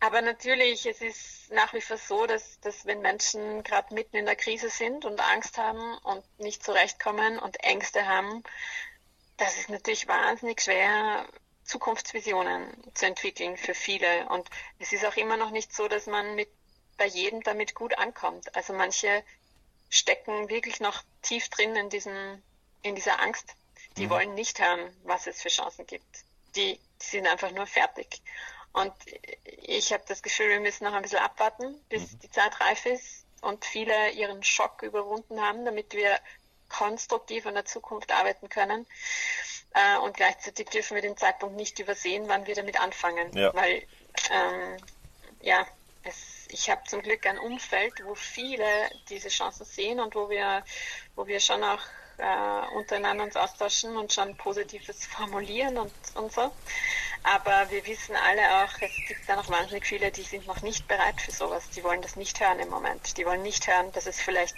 Aber 0.00 0.20
natürlich, 0.20 0.86
es 0.86 1.00
ist 1.00 1.50
nach 1.52 1.72
wie 1.72 1.80
vor 1.80 1.96
so, 1.96 2.26
dass, 2.26 2.60
dass 2.60 2.84
wenn 2.84 3.00
Menschen 3.00 3.62
gerade 3.62 3.94
mitten 3.94 4.16
in 4.16 4.26
der 4.26 4.36
Krise 4.36 4.68
sind 4.68 5.04
und 5.04 5.20
Angst 5.20 5.56
haben 5.56 5.96
und 5.98 6.24
nicht 6.38 6.62
zurechtkommen 6.62 7.38
und 7.38 7.62
Ängste 7.64 8.06
haben, 8.06 8.42
das 9.38 9.56
ist 9.56 9.70
natürlich 9.70 10.06
wahnsinnig 10.06 10.60
schwer, 10.60 11.26
Zukunftsvisionen 11.64 12.66
zu 12.94 13.06
entwickeln 13.06 13.56
für 13.56 13.74
viele. 13.74 14.28
Und 14.28 14.48
es 14.78 14.92
ist 14.92 15.04
auch 15.04 15.16
immer 15.16 15.36
noch 15.36 15.50
nicht 15.50 15.74
so, 15.74 15.88
dass 15.88 16.06
man 16.06 16.34
mit, 16.34 16.48
bei 16.96 17.06
jedem 17.06 17.42
damit 17.42 17.74
gut 17.74 17.98
ankommt. 17.98 18.54
Also 18.54 18.72
manche 18.72 19.24
stecken 19.88 20.48
wirklich 20.48 20.80
noch 20.80 21.02
tief 21.22 21.48
drin 21.48 21.74
in 21.76 21.90
diesem, 21.90 22.42
in 22.82 22.94
dieser 22.94 23.20
Angst 23.20 23.54
die 23.96 24.06
mhm. 24.06 24.10
wollen 24.10 24.34
nicht 24.34 24.60
hören, 24.60 24.94
was 25.04 25.26
es 25.26 25.42
für 25.42 25.48
Chancen 25.48 25.86
gibt. 25.86 26.24
Die, 26.54 26.78
die 27.02 27.06
sind 27.06 27.26
einfach 27.26 27.50
nur 27.50 27.66
fertig. 27.66 28.22
Und 28.72 28.92
ich 29.44 29.92
habe 29.92 30.04
das 30.06 30.22
Gefühl, 30.22 30.48
wir 30.50 30.60
müssen 30.60 30.84
noch 30.84 30.92
ein 30.92 31.02
bisschen 31.02 31.18
abwarten, 31.18 31.80
bis 31.88 32.12
mhm. 32.12 32.18
die 32.20 32.30
Zeit 32.30 32.60
reif 32.60 32.84
ist, 32.86 33.26
und 33.40 33.64
viele 33.64 34.10
ihren 34.10 34.42
Schock 34.42 34.82
überwunden 34.82 35.40
haben, 35.40 35.64
damit 35.64 35.94
wir 35.94 36.18
konstruktiv 36.68 37.46
an 37.46 37.54
der 37.54 37.64
Zukunft 37.64 38.12
arbeiten 38.12 38.48
können. 38.48 38.86
Äh, 39.74 39.98
und 39.98 40.16
gleichzeitig 40.16 40.68
dürfen 40.68 40.94
wir 40.94 41.02
den 41.02 41.16
Zeitpunkt 41.16 41.56
nicht 41.56 41.78
übersehen, 41.78 42.24
wann 42.28 42.46
wir 42.46 42.54
damit 42.54 42.80
anfangen. 42.80 43.32
Ja. 43.36 43.54
Weil, 43.54 43.86
ähm, 44.30 44.76
ja, 45.42 45.66
es, 46.02 46.46
ich 46.48 46.70
habe 46.70 46.82
zum 46.88 47.02
Glück 47.02 47.26
ein 47.26 47.38
Umfeld, 47.38 48.04
wo 48.04 48.14
viele 48.14 48.66
diese 49.08 49.28
Chancen 49.28 49.64
sehen 49.64 50.00
und 50.00 50.14
wo 50.14 50.28
wir, 50.28 50.64
wo 51.14 51.26
wir 51.26 51.40
schon 51.40 51.62
auch 51.62 51.80
äh, 52.18 52.76
untereinander 52.76 53.24
uns 53.24 53.36
austauschen 53.36 53.96
und 53.96 54.12
schon 54.12 54.36
Positives 54.36 55.06
formulieren 55.06 55.76
und, 55.78 55.92
und 56.14 56.32
so. 56.32 56.50
Aber 57.22 57.70
wir 57.70 57.84
wissen 57.86 58.14
alle 58.14 58.64
auch, 58.64 58.72
es 58.80 58.94
gibt 59.08 59.28
da 59.28 59.36
noch 59.36 59.48
wahnsinnig 59.50 59.84
viele, 59.86 60.10
die 60.10 60.22
sind 60.22 60.46
noch 60.46 60.62
nicht 60.62 60.86
bereit 60.86 61.20
für 61.20 61.32
sowas. 61.32 61.68
Die 61.70 61.82
wollen 61.82 62.02
das 62.02 62.16
nicht 62.16 62.40
hören 62.40 62.60
im 62.60 62.68
Moment. 62.68 63.16
Die 63.16 63.26
wollen 63.26 63.42
nicht 63.42 63.66
hören, 63.66 63.92
dass 63.92 64.06
es 64.06 64.20
vielleicht 64.20 64.56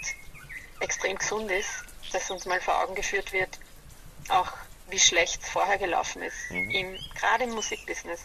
extrem 0.80 1.16
gesund 1.16 1.50
ist, 1.50 1.84
dass 2.12 2.30
uns 2.30 2.44
mal 2.44 2.60
vor 2.60 2.82
Augen 2.82 2.94
geführt 2.94 3.32
wird, 3.32 3.58
auch 4.28 4.52
wie 4.90 4.98
schlecht 4.98 5.42
es 5.42 5.48
vorher 5.48 5.78
gelaufen 5.78 6.22
ist. 6.22 6.50
Mhm. 6.50 6.70
Im, 6.70 6.98
gerade 7.14 7.44
im 7.44 7.50
Musikbusiness. 7.50 8.20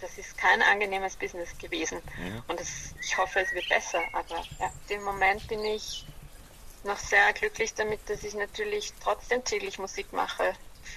Das 0.00 0.18
ist 0.18 0.36
kein 0.36 0.60
angenehmes 0.60 1.16
Business 1.16 1.56
gewesen. 1.56 2.02
Mhm. 2.18 2.42
Und 2.48 2.60
es, 2.60 2.94
ich 3.00 3.16
hoffe, 3.16 3.40
es 3.40 3.52
wird 3.54 3.68
besser. 3.68 4.02
Aber 4.12 4.44
ja, 4.58 4.70
im 4.88 5.02
Moment 5.02 5.46
bin 5.48 5.64
ich 5.64 6.04
noch 6.86 6.98
sehr 6.98 7.32
glücklich 7.32 7.74
damit, 7.74 8.00
dass 8.08 8.24
ich 8.24 8.34
natürlich 8.34 8.92
trotzdem 9.02 9.44
täglich 9.44 9.78
Musik 9.78 10.12
mache. 10.12 10.54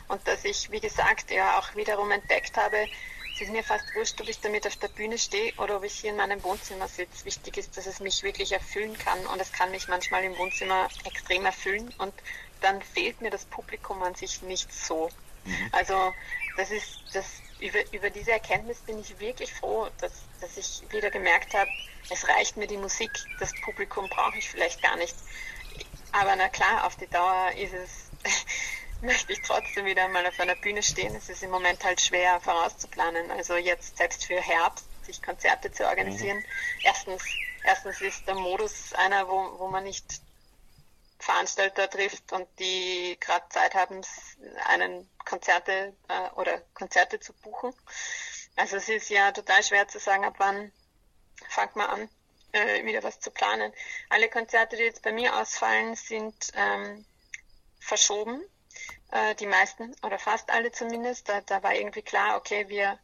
Und 0.08 0.28
dass 0.28 0.46
ich, 0.46 0.72
wie 0.72 0.80
gesagt, 0.80 1.32
ja 1.32 1.60
auch 1.60 1.76
wiederum 1.76 2.12
entdeckt 2.12 2.58
habe, 2.58 2.88
es 3.34 3.42
ist 3.42 3.52
mir 3.52 3.64
fast 3.64 3.86
wurscht, 3.96 4.20
ob 4.22 4.28
ich 4.28 4.40
damit 4.42 4.68
auf 4.68 4.76
der 4.76 4.90
Bühne 4.90 5.18
stehe 5.18 5.54
oder 5.58 5.78
ob 5.78 5.84
ich 5.84 5.94
hier 5.94 6.12
in 6.12 6.18
meinem 6.18 6.44
Wohnzimmer 6.44 6.88
sitze. 6.88 7.26
Wichtig 7.26 7.58
ist, 7.58 7.78
dass 7.78 7.88
es 7.88 8.00
mich 8.00 8.22
wirklich 8.24 8.52
erfüllen 8.52 8.98
kann. 8.98 9.26
Und 9.28 9.40
es 9.40 9.52
kann 9.52 9.72
mich 9.72 9.88
manchmal 9.88 10.24
im 10.24 10.38
Wohnzimmer 10.38 10.90
extrem 11.06 11.46
erfüllen. 11.46 11.94
Und 12.00 12.14
dann 12.62 12.82
fehlt 12.82 13.22
mir 13.22 13.30
das 13.30 13.46
Publikum 13.46 14.04
an 14.04 14.16
sich 14.16 14.42
nicht 14.42 14.74
so. 14.74 15.10
Mhm. 15.46 15.70
Also 15.72 16.14
das 16.58 16.72
ist 16.72 17.00
das 17.14 17.26
über, 17.60 17.80
über 17.94 18.10
diese 18.10 18.32
Erkenntnis 18.32 18.80
bin 18.80 19.00
ich 19.00 19.20
wirklich 19.20 19.54
froh, 19.54 19.88
dass, 20.00 20.12
dass 20.42 20.58
ich 20.58 20.82
wieder 20.92 21.10
gemerkt 21.10 21.54
habe, 21.54 21.70
es 22.10 22.28
reicht 22.28 22.58
mir 22.58 22.68
die 22.68 22.78
Musik, 22.78 23.12
das 23.40 23.52
Publikum 23.62 24.08
brauche 24.10 24.38
ich 24.38 24.50
vielleicht 24.50 24.82
gar 24.82 24.96
nicht. 24.98 25.16
Aber 26.12 26.36
na 26.36 26.50
klar, 26.50 26.86
auf 26.86 26.96
die 26.96 27.08
Dauer 27.08 27.52
ist 27.52 27.74
es, 27.74 28.10
möchte 29.02 29.34
ich 29.34 29.42
trotzdem 29.42 29.86
wieder 29.86 30.08
mal 30.08 30.26
auf 30.26 30.40
einer 30.40 30.56
Bühne 30.56 30.84
stehen. 30.84 31.16
Es 31.16 31.30
ist 31.30 31.44
im 31.44 31.52
Moment 31.52 31.84
halt 31.84 32.02
schwer 32.02 32.40
vorauszuplanen. 32.42 33.32
Also 33.32 33.56
jetzt 33.56 33.98
selbst 33.98 34.26
für 34.26 34.42
Herbst 34.42 34.86
sich 35.06 35.22
Konzerte 35.22 35.72
zu 35.72 35.88
organisieren. 35.88 36.38
Mhm. 36.38 36.46
Erstens, 36.84 37.24
erstens 37.64 38.02
ist 38.02 38.28
der 38.28 38.36
Modus 38.36 38.94
einer, 38.94 39.28
wo, 39.28 39.60
wo 39.60 39.68
man 39.68 39.84
nicht 39.84 40.22
Veranstalter 41.20 41.90
trifft 41.90 42.32
und 42.32 42.48
die 42.60 43.18
gerade 43.20 43.48
Zeit 43.50 43.76
haben, 43.76 44.02
einen 44.66 45.10
Konzerte 45.26 45.96
äh, 46.08 46.30
oder 46.36 46.60
Konzerte 46.74 47.20
zu 47.20 47.34
buchen. 47.34 47.74
Also 48.56 48.78
es 48.78 48.90
ist 48.90 49.10
ja 49.10 49.32
total 49.32 49.64
schwer 49.64 49.88
zu 49.88 50.00
sagen, 50.00 50.26
ab 50.26 50.36
wann 50.38 50.72
fangt 51.50 51.76
man 51.76 51.88
an 51.88 52.10
äh, 52.52 52.86
wieder 52.86 53.04
was 53.04 53.20
zu 53.20 53.32
planen. 53.32 53.74
Alle 54.10 54.30
Konzerte, 54.30 54.78
die 54.78 54.84
jetzt 54.84 55.04
bei 55.04 55.12
mir 55.12 55.36
ausfallen, 55.36 55.96
sind 55.96 56.52
ähm, 56.56 57.06
verschoben. 57.80 58.42
Äh, 59.12 59.36
die 59.36 59.48
meisten 59.48 59.96
oder 60.04 60.20
fast 60.20 60.52
alle 60.52 60.72
zumindest. 60.72 61.30
Da, 61.30 61.42
da 61.42 61.64
war 61.64 61.74
irgendwie 61.74 62.02
klar, 62.02 62.38
okay, 62.38 62.70
wir, 62.70 63.00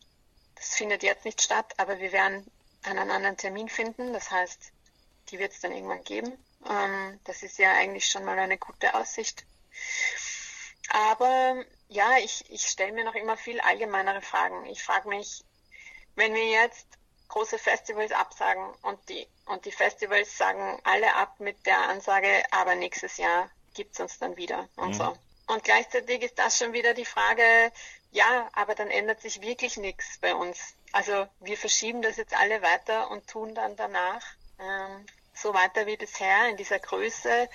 das 0.55 0.75
findet 0.75 1.03
jetzt 1.03 1.25
nicht 1.25 1.41
statt, 1.41 1.73
aber 1.77 1.99
wir 1.99 2.11
werden 2.11 2.49
einen 2.83 3.09
anderen 3.09 3.37
Termin 3.37 3.69
finden. 3.69 4.13
Das 4.13 4.31
heißt, 4.31 4.71
die 5.29 5.39
wird 5.39 5.53
es 5.53 5.61
dann 5.61 5.71
irgendwann 5.71 6.03
geben. 6.03 6.37
Ähm, 6.69 7.19
das 7.23 7.43
ist 7.43 7.57
ja 7.57 7.73
eigentlich 7.73 8.07
schon 8.07 8.25
mal 8.25 8.37
eine 8.37 8.57
gute 8.57 8.93
Aussicht. 8.93 9.45
Aber 10.89 11.63
ja, 11.89 12.17
ich, 12.19 12.49
ich 12.49 12.67
stelle 12.67 12.91
mir 12.91 13.03
noch 13.03 13.15
immer 13.15 13.37
viel 13.37 13.59
allgemeinere 13.59 14.21
Fragen. 14.21 14.65
Ich 14.67 14.83
frage 14.83 15.09
mich, 15.09 15.43
wenn 16.15 16.33
wir 16.33 16.47
jetzt 16.47 16.87
große 17.29 17.57
Festivals 17.57 18.11
absagen 18.11 18.63
und 18.81 18.99
die, 19.09 19.27
und 19.45 19.65
die 19.65 19.71
Festivals 19.71 20.37
sagen 20.37 20.79
alle 20.83 21.15
ab 21.15 21.35
mit 21.39 21.65
der 21.65 21.89
Ansage, 21.89 22.43
aber 22.51 22.75
nächstes 22.75 23.17
Jahr 23.17 23.49
gibt 23.73 23.93
es 23.93 23.99
uns 23.99 24.19
dann 24.19 24.37
wieder 24.37 24.67
und 24.75 24.89
mhm. 24.89 24.93
so. 24.93 25.17
Und 25.47 25.63
gleichzeitig 25.63 26.23
ist 26.23 26.39
das 26.39 26.57
schon 26.57 26.73
wieder 26.73 26.93
die 26.93 27.05
Frage, 27.05 27.71
ja, 28.11 28.49
aber 28.53 28.73
dann 28.73 28.89
ändert 28.89 29.21
sich 29.21 29.41
wirklich 29.41 29.77
nichts 29.77 30.17
bei 30.19 30.33
uns. 30.33 30.75
Also 30.91 31.27
wir 31.39 31.57
verschieben 31.57 32.01
das 32.01 32.17
jetzt 32.17 32.35
alle 32.35 32.61
weiter 32.61 33.11
und 33.11 33.27
tun 33.27 33.53
dann 33.53 33.75
danach 33.75 34.23
ähm, 34.59 35.05
so 35.33 35.53
weiter 35.53 35.85
wie 35.85 35.97
bisher 35.97 36.49
in 36.49 36.57
dieser 36.57 36.79
Größe 36.79 37.49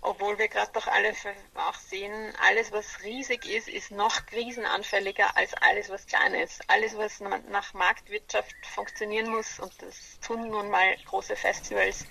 obwohl 0.00 0.38
wir 0.38 0.48
gerade 0.48 0.70
doch 0.72 0.86
alle 0.86 1.12
auch 1.54 1.74
sehen, 1.74 2.32
alles 2.46 2.70
was 2.72 3.02
riesig 3.02 3.44
ist, 3.46 3.68
ist 3.68 3.90
noch 3.90 4.26
krisenanfälliger 4.26 5.36
als 5.36 5.54
alles 5.54 5.90
was 5.90 6.06
klein 6.06 6.34
ist. 6.34 6.62
Alles 6.68 6.96
was 6.96 7.20
nach 7.20 7.74
Marktwirtschaft 7.74 8.54
funktionieren 8.74 9.30
muss 9.30 9.58
und 9.58 9.72
das 9.82 10.18
tun 10.20 10.50
nun 10.50 10.70
mal 10.70 10.96
große 11.06 11.34
Festivals 11.34 12.04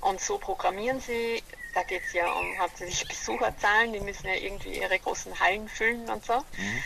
und 0.00 0.20
so 0.20 0.38
programmieren 0.38 1.00
sie. 1.00 1.42
Da 1.74 1.82
geht 1.82 2.04
es 2.04 2.12
ja 2.12 2.30
um 2.32 2.58
hauptsächlich 2.58 3.06
Besucherzahlen, 3.08 3.92
die 3.92 4.00
müssen 4.00 4.28
ja 4.28 4.34
irgendwie 4.34 4.78
ihre 4.78 4.98
großen 4.98 5.38
Hallen 5.40 5.68
füllen 5.68 6.08
und 6.08 6.24
so. 6.24 6.38
Mhm. 6.38 6.82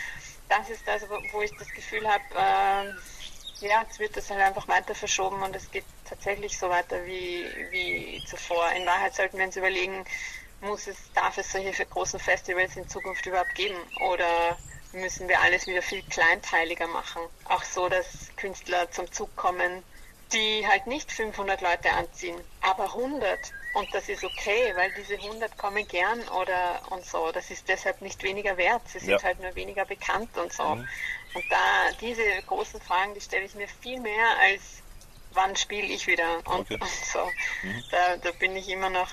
Das 0.49 0.69
ist 0.69 0.85
das, 0.85 1.03
wo 1.31 1.41
ich 1.41 1.55
das 1.57 1.69
Gefühl 1.69 2.05
habe, 2.05 2.23
äh, 2.35 3.65
ja, 3.65 3.83
jetzt 3.83 3.99
wird 3.99 4.17
das 4.17 4.29
halt 4.29 4.41
einfach 4.41 4.67
weiter 4.67 4.95
verschoben 4.95 5.41
und 5.43 5.55
es 5.55 5.69
geht 5.71 5.85
tatsächlich 6.11 6.57
so 6.57 6.69
weiter 6.69 7.05
wie, 7.05 7.45
wie 7.69 8.21
zuvor. 8.25 8.69
In 8.73 8.85
Wahrheit 8.85 9.15
sollten 9.15 9.37
wir 9.37 9.45
uns 9.45 9.55
überlegen, 9.55 10.03
muss 10.59 10.87
es, 10.87 10.97
darf 11.15 11.37
es 11.37 11.51
solche 11.51 11.85
großen 11.85 12.19
Festivals 12.19 12.75
in 12.75 12.87
Zukunft 12.87 13.25
überhaupt 13.25 13.55
geben 13.55 13.77
oder 14.01 14.57
müssen 14.91 15.29
wir 15.29 15.39
alles 15.39 15.65
wieder 15.67 15.81
viel 15.81 16.03
kleinteiliger 16.03 16.87
machen? 16.87 17.21
Auch 17.45 17.63
so, 17.63 17.87
dass 17.87 18.29
Künstler 18.35 18.91
zum 18.91 19.09
Zug 19.11 19.33
kommen, 19.37 19.83
die 20.33 20.67
halt 20.67 20.85
nicht 20.85 21.11
500 21.11 21.61
Leute 21.61 21.89
anziehen, 21.91 22.39
aber 22.61 22.83
100. 22.83 23.39
Und 23.73 23.87
das 23.93 24.09
ist 24.09 24.25
okay, 24.25 24.73
weil 24.75 24.91
diese 24.97 25.15
100 25.15 25.57
kommen 25.57 25.87
gern 25.87 26.19
oder 26.41 26.81
und 26.89 27.05
so. 27.05 27.31
Das 27.31 27.49
ist 27.51 27.69
deshalb 27.69 28.01
nicht 28.01 28.21
weniger 28.21 28.57
wert. 28.57 28.81
Sie 28.85 28.99
sind 28.99 29.11
ja. 29.11 29.23
halt 29.23 29.39
nur 29.39 29.55
weniger 29.55 29.85
bekannt 29.85 30.37
und 30.37 30.51
so. 30.51 30.75
Mhm. 30.75 30.87
Und 31.33 31.45
da 31.49 31.89
diese 32.01 32.21
großen 32.47 32.81
Fragen, 32.81 33.13
die 33.13 33.21
stelle 33.21 33.45
ich 33.45 33.55
mir 33.55 33.69
viel 33.69 34.01
mehr 34.01 34.27
als 34.41 34.83
wann 35.33 35.55
spiele 35.55 35.87
ich 35.87 36.07
wieder 36.07 36.37
und, 36.37 36.47
okay. 36.47 36.77
und 36.79 36.89
so. 37.11 37.19
Mhm. 37.63 37.83
Da, 37.91 38.17
da 38.17 38.31
bin 38.31 38.55
ich 38.55 38.69
immer 38.69 38.89
noch, 38.89 39.09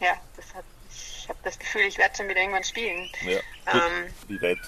ja, 0.00 0.16
das 0.36 0.54
hat, 0.54 0.64
ich 0.90 1.28
habe 1.28 1.38
das 1.44 1.58
Gefühl, 1.58 1.82
ich 1.82 1.98
werde 1.98 2.16
schon 2.16 2.28
wieder 2.28 2.40
irgendwann 2.40 2.64
spielen. 2.64 3.08
Ja. 3.24 3.40
Ähm, 3.72 4.12
Wie 4.28 4.40
weit 4.42 4.58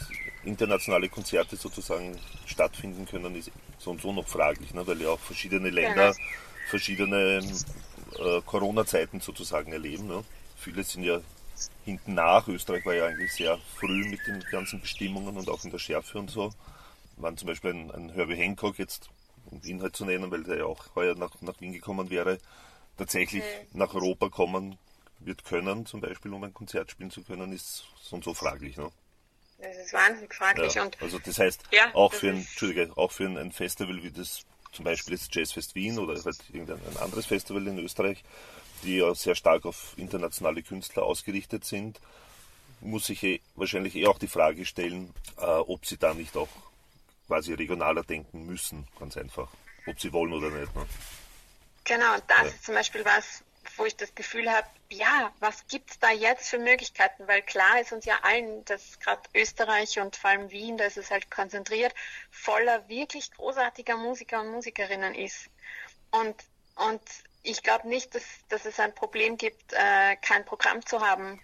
internationale 0.44 1.08
Konzerte 1.08 1.56
sozusagen 1.56 2.18
stattfinden 2.46 3.06
können, 3.06 3.34
ist 3.36 3.50
so 3.78 3.90
und 3.90 4.00
so 4.00 4.12
noch 4.12 4.28
fraglich, 4.28 4.72
ne? 4.74 4.86
weil 4.86 5.00
ja 5.00 5.10
auch 5.10 5.20
verschiedene 5.20 5.70
Länder 5.70 6.12
genau. 6.12 6.28
verschiedene 6.68 7.40
äh, 8.18 8.40
Corona-Zeiten 8.44 9.20
sozusagen 9.20 9.72
erleben. 9.72 10.06
Ne? 10.06 10.24
Viele 10.56 10.84
sind 10.84 11.04
ja 11.04 11.20
hinten 11.84 12.14
nach. 12.14 12.46
Österreich 12.48 12.84
war 12.84 12.94
ja 12.94 13.06
eigentlich 13.06 13.32
sehr 13.32 13.58
früh 13.76 14.04
mit 14.08 14.26
den 14.26 14.40
ganzen 14.50 14.80
Bestimmungen 14.80 15.36
und 15.36 15.48
auch 15.48 15.64
in 15.64 15.70
der 15.70 15.78
Schärfe 15.78 16.18
und 16.18 16.30
so. 16.30 16.52
Waren 17.16 17.36
zum 17.36 17.48
Beispiel 17.48 17.70
ein, 17.70 17.90
ein 17.90 18.10
Herbie 18.10 18.36
Hancock 18.36 18.78
jetzt, 18.78 19.10
um 19.50 19.60
ihn 19.64 19.82
halt 19.82 19.96
zu 19.96 20.04
nennen, 20.04 20.30
weil 20.30 20.44
der 20.44 20.58
ja 20.58 20.64
auch 20.64 20.94
heuer 20.94 21.14
nach, 21.14 21.40
nach 21.40 21.60
Wien 21.60 21.72
gekommen 21.72 22.10
wäre, 22.10 22.38
tatsächlich 22.96 23.42
mhm. 23.42 23.78
nach 23.78 23.94
Europa 23.94 24.28
kommen 24.28 24.78
wird 25.20 25.44
können, 25.44 25.86
zum 25.86 26.00
Beispiel 26.00 26.32
um 26.32 26.42
ein 26.44 26.54
Konzert 26.54 26.90
spielen 26.90 27.10
zu 27.10 27.22
können, 27.22 27.52
ist 27.52 27.84
so 28.00 28.16
und 28.16 28.24
so 28.24 28.34
fraglich. 28.34 28.76
Ne? 28.76 28.90
Das 29.58 29.76
ist 29.76 29.92
wahnsinnig 29.92 30.34
fraglich. 30.34 30.74
Ja, 30.74 30.82
und 30.82 31.00
also 31.00 31.18
das 31.18 31.38
heißt, 31.38 31.62
ja, 31.70 31.94
auch, 31.94 32.10
das 32.10 32.20
für 32.20 32.30
ein, 32.30 32.92
auch 32.96 33.12
für 33.12 33.26
ein, 33.26 33.52
Festival 33.52 34.02
wie 34.02 34.10
das 34.10 34.44
zum 34.72 34.84
Beispiel 34.84 35.16
das 35.16 35.28
Jazzfest 35.30 35.74
Wien 35.74 35.98
oder 35.98 36.20
halt 36.22 36.38
irgendein 36.52 36.96
anderes 36.96 37.26
Festival 37.26 37.66
in 37.66 37.78
Österreich, 37.78 38.24
die 38.82 38.96
ja 38.96 39.14
sehr 39.14 39.34
stark 39.34 39.64
auf 39.64 39.94
internationale 39.96 40.62
Künstler 40.62 41.04
ausgerichtet 41.04 41.64
sind, 41.64 42.00
muss 42.80 43.06
sich 43.06 43.22
eh, 43.22 43.40
wahrscheinlich 43.54 43.94
eh 43.94 44.06
auch 44.06 44.18
die 44.18 44.28
Frage 44.28 44.64
stellen, 44.64 45.14
äh, 45.38 45.44
ob 45.44 45.86
sie 45.86 45.98
da 45.98 46.14
nicht 46.14 46.36
auch 46.36 46.48
quasi 47.32 47.54
regionaler 47.54 48.02
denken 48.02 48.44
müssen, 48.44 48.86
ganz 48.98 49.16
einfach. 49.16 49.48
Ob 49.86 49.98
sie 49.98 50.12
wollen 50.12 50.34
oder 50.34 50.50
nicht. 50.50 50.74
Ne? 50.76 50.86
Genau, 51.84 52.14
und 52.14 52.22
das 52.28 52.38
ja. 52.38 52.44
ist 52.48 52.64
zum 52.64 52.74
Beispiel 52.74 53.02
was, 53.06 53.42
wo 53.78 53.86
ich 53.86 53.96
das 53.96 54.14
Gefühl 54.14 54.50
habe, 54.50 54.66
ja, 54.90 55.32
was 55.40 55.66
gibt 55.66 55.92
es 55.92 55.98
da 55.98 56.10
jetzt 56.10 56.50
für 56.50 56.58
Möglichkeiten? 56.58 57.26
Weil 57.26 57.40
klar 57.40 57.80
ist 57.80 57.90
uns 57.90 58.04
ja 58.04 58.18
allen, 58.20 58.62
dass 58.66 59.00
gerade 59.00 59.22
Österreich 59.34 59.98
und 59.98 60.14
vor 60.14 60.28
allem 60.28 60.50
Wien, 60.50 60.76
da 60.76 60.84
ist 60.84 60.98
es 60.98 61.10
halt 61.10 61.30
konzentriert, 61.30 61.94
voller 62.30 62.86
wirklich 62.90 63.32
großartiger 63.32 63.96
Musiker 63.96 64.42
und 64.42 64.50
Musikerinnen 64.50 65.14
ist. 65.14 65.48
Und, 66.10 66.36
und 66.76 67.00
ich 67.42 67.62
glaube 67.62 67.88
nicht, 67.88 68.14
dass, 68.14 68.24
dass 68.50 68.66
es 68.66 68.78
ein 68.78 68.94
Problem 68.94 69.38
gibt, 69.38 69.72
äh, 69.72 70.16
kein 70.16 70.44
Programm 70.44 70.84
zu 70.84 71.00
haben, 71.00 71.40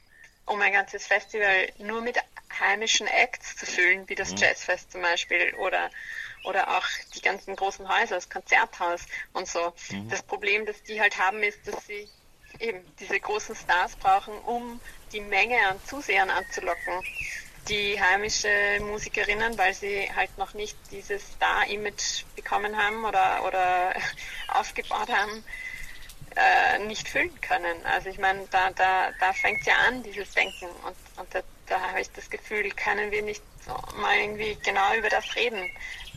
um 0.48 0.60
ein 0.60 0.72
ganzes 0.72 1.06
Festival 1.06 1.68
nur 1.78 2.00
mit 2.00 2.18
heimischen 2.58 3.06
Acts 3.06 3.56
zu 3.56 3.66
füllen, 3.66 4.08
wie 4.08 4.14
das 4.14 4.32
mhm. 4.32 4.38
Jazzfest 4.38 4.92
zum 4.92 5.02
Beispiel 5.02 5.54
oder 5.58 5.90
oder 6.44 6.76
auch 6.76 6.86
die 7.14 7.20
ganzen 7.20 7.56
großen 7.56 7.88
Häuser, 7.88 8.14
das 8.14 8.30
Konzerthaus 8.30 9.02
und 9.32 9.48
so. 9.48 9.74
Mhm. 9.90 10.08
Das 10.08 10.22
Problem, 10.22 10.66
das 10.66 10.82
die 10.82 11.00
halt 11.00 11.18
haben, 11.18 11.42
ist, 11.42 11.66
dass 11.66 11.86
sie 11.86 12.08
eben 12.60 12.84
diese 12.98 13.18
großen 13.18 13.54
Stars 13.54 13.96
brauchen, 13.96 14.34
um 14.46 14.80
die 15.12 15.20
Menge 15.20 15.58
an 15.66 15.76
Zusehern 15.84 16.30
anzulocken. 16.30 17.02
Die 17.68 18.00
heimische 18.00 18.48
Musikerinnen, 18.80 19.58
weil 19.58 19.74
sie 19.74 20.10
halt 20.14 20.36
noch 20.38 20.54
nicht 20.54 20.76
dieses 20.90 21.22
Star-Image 21.32 22.24
bekommen 22.34 22.76
haben 22.76 23.04
oder, 23.04 23.44
oder 23.44 23.94
aufgebaut 24.48 25.10
haben, 25.10 25.44
äh, 26.38 26.78
nicht 26.86 27.08
füllen 27.08 27.40
können. 27.40 27.84
Also 27.84 28.08
ich 28.08 28.18
meine, 28.18 28.46
da, 28.50 28.70
da, 28.70 29.10
da 29.18 29.32
fängt 29.32 29.66
ja 29.66 29.74
an, 29.88 30.02
dieses 30.02 30.32
Denken. 30.32 30.66
Und, 30.86 30.96
und 31.16 31.34
da, 31.34 31.40
da 31.66 31.80
habe 31.80 32.00
ich 32.00 32.10
das 32.12 32.30
Gefühl, 32.30 32.70
können 32.70 33.10
wir 33.10 33.22
nicht 33.22 33.42
so 33.66 33.72
mal 33.96 34.16
irgendwie 34.16 34.56
genau 34.62 34.94
über 34.94 35.08
das 35.08 35.34
reden. 35.34 35.68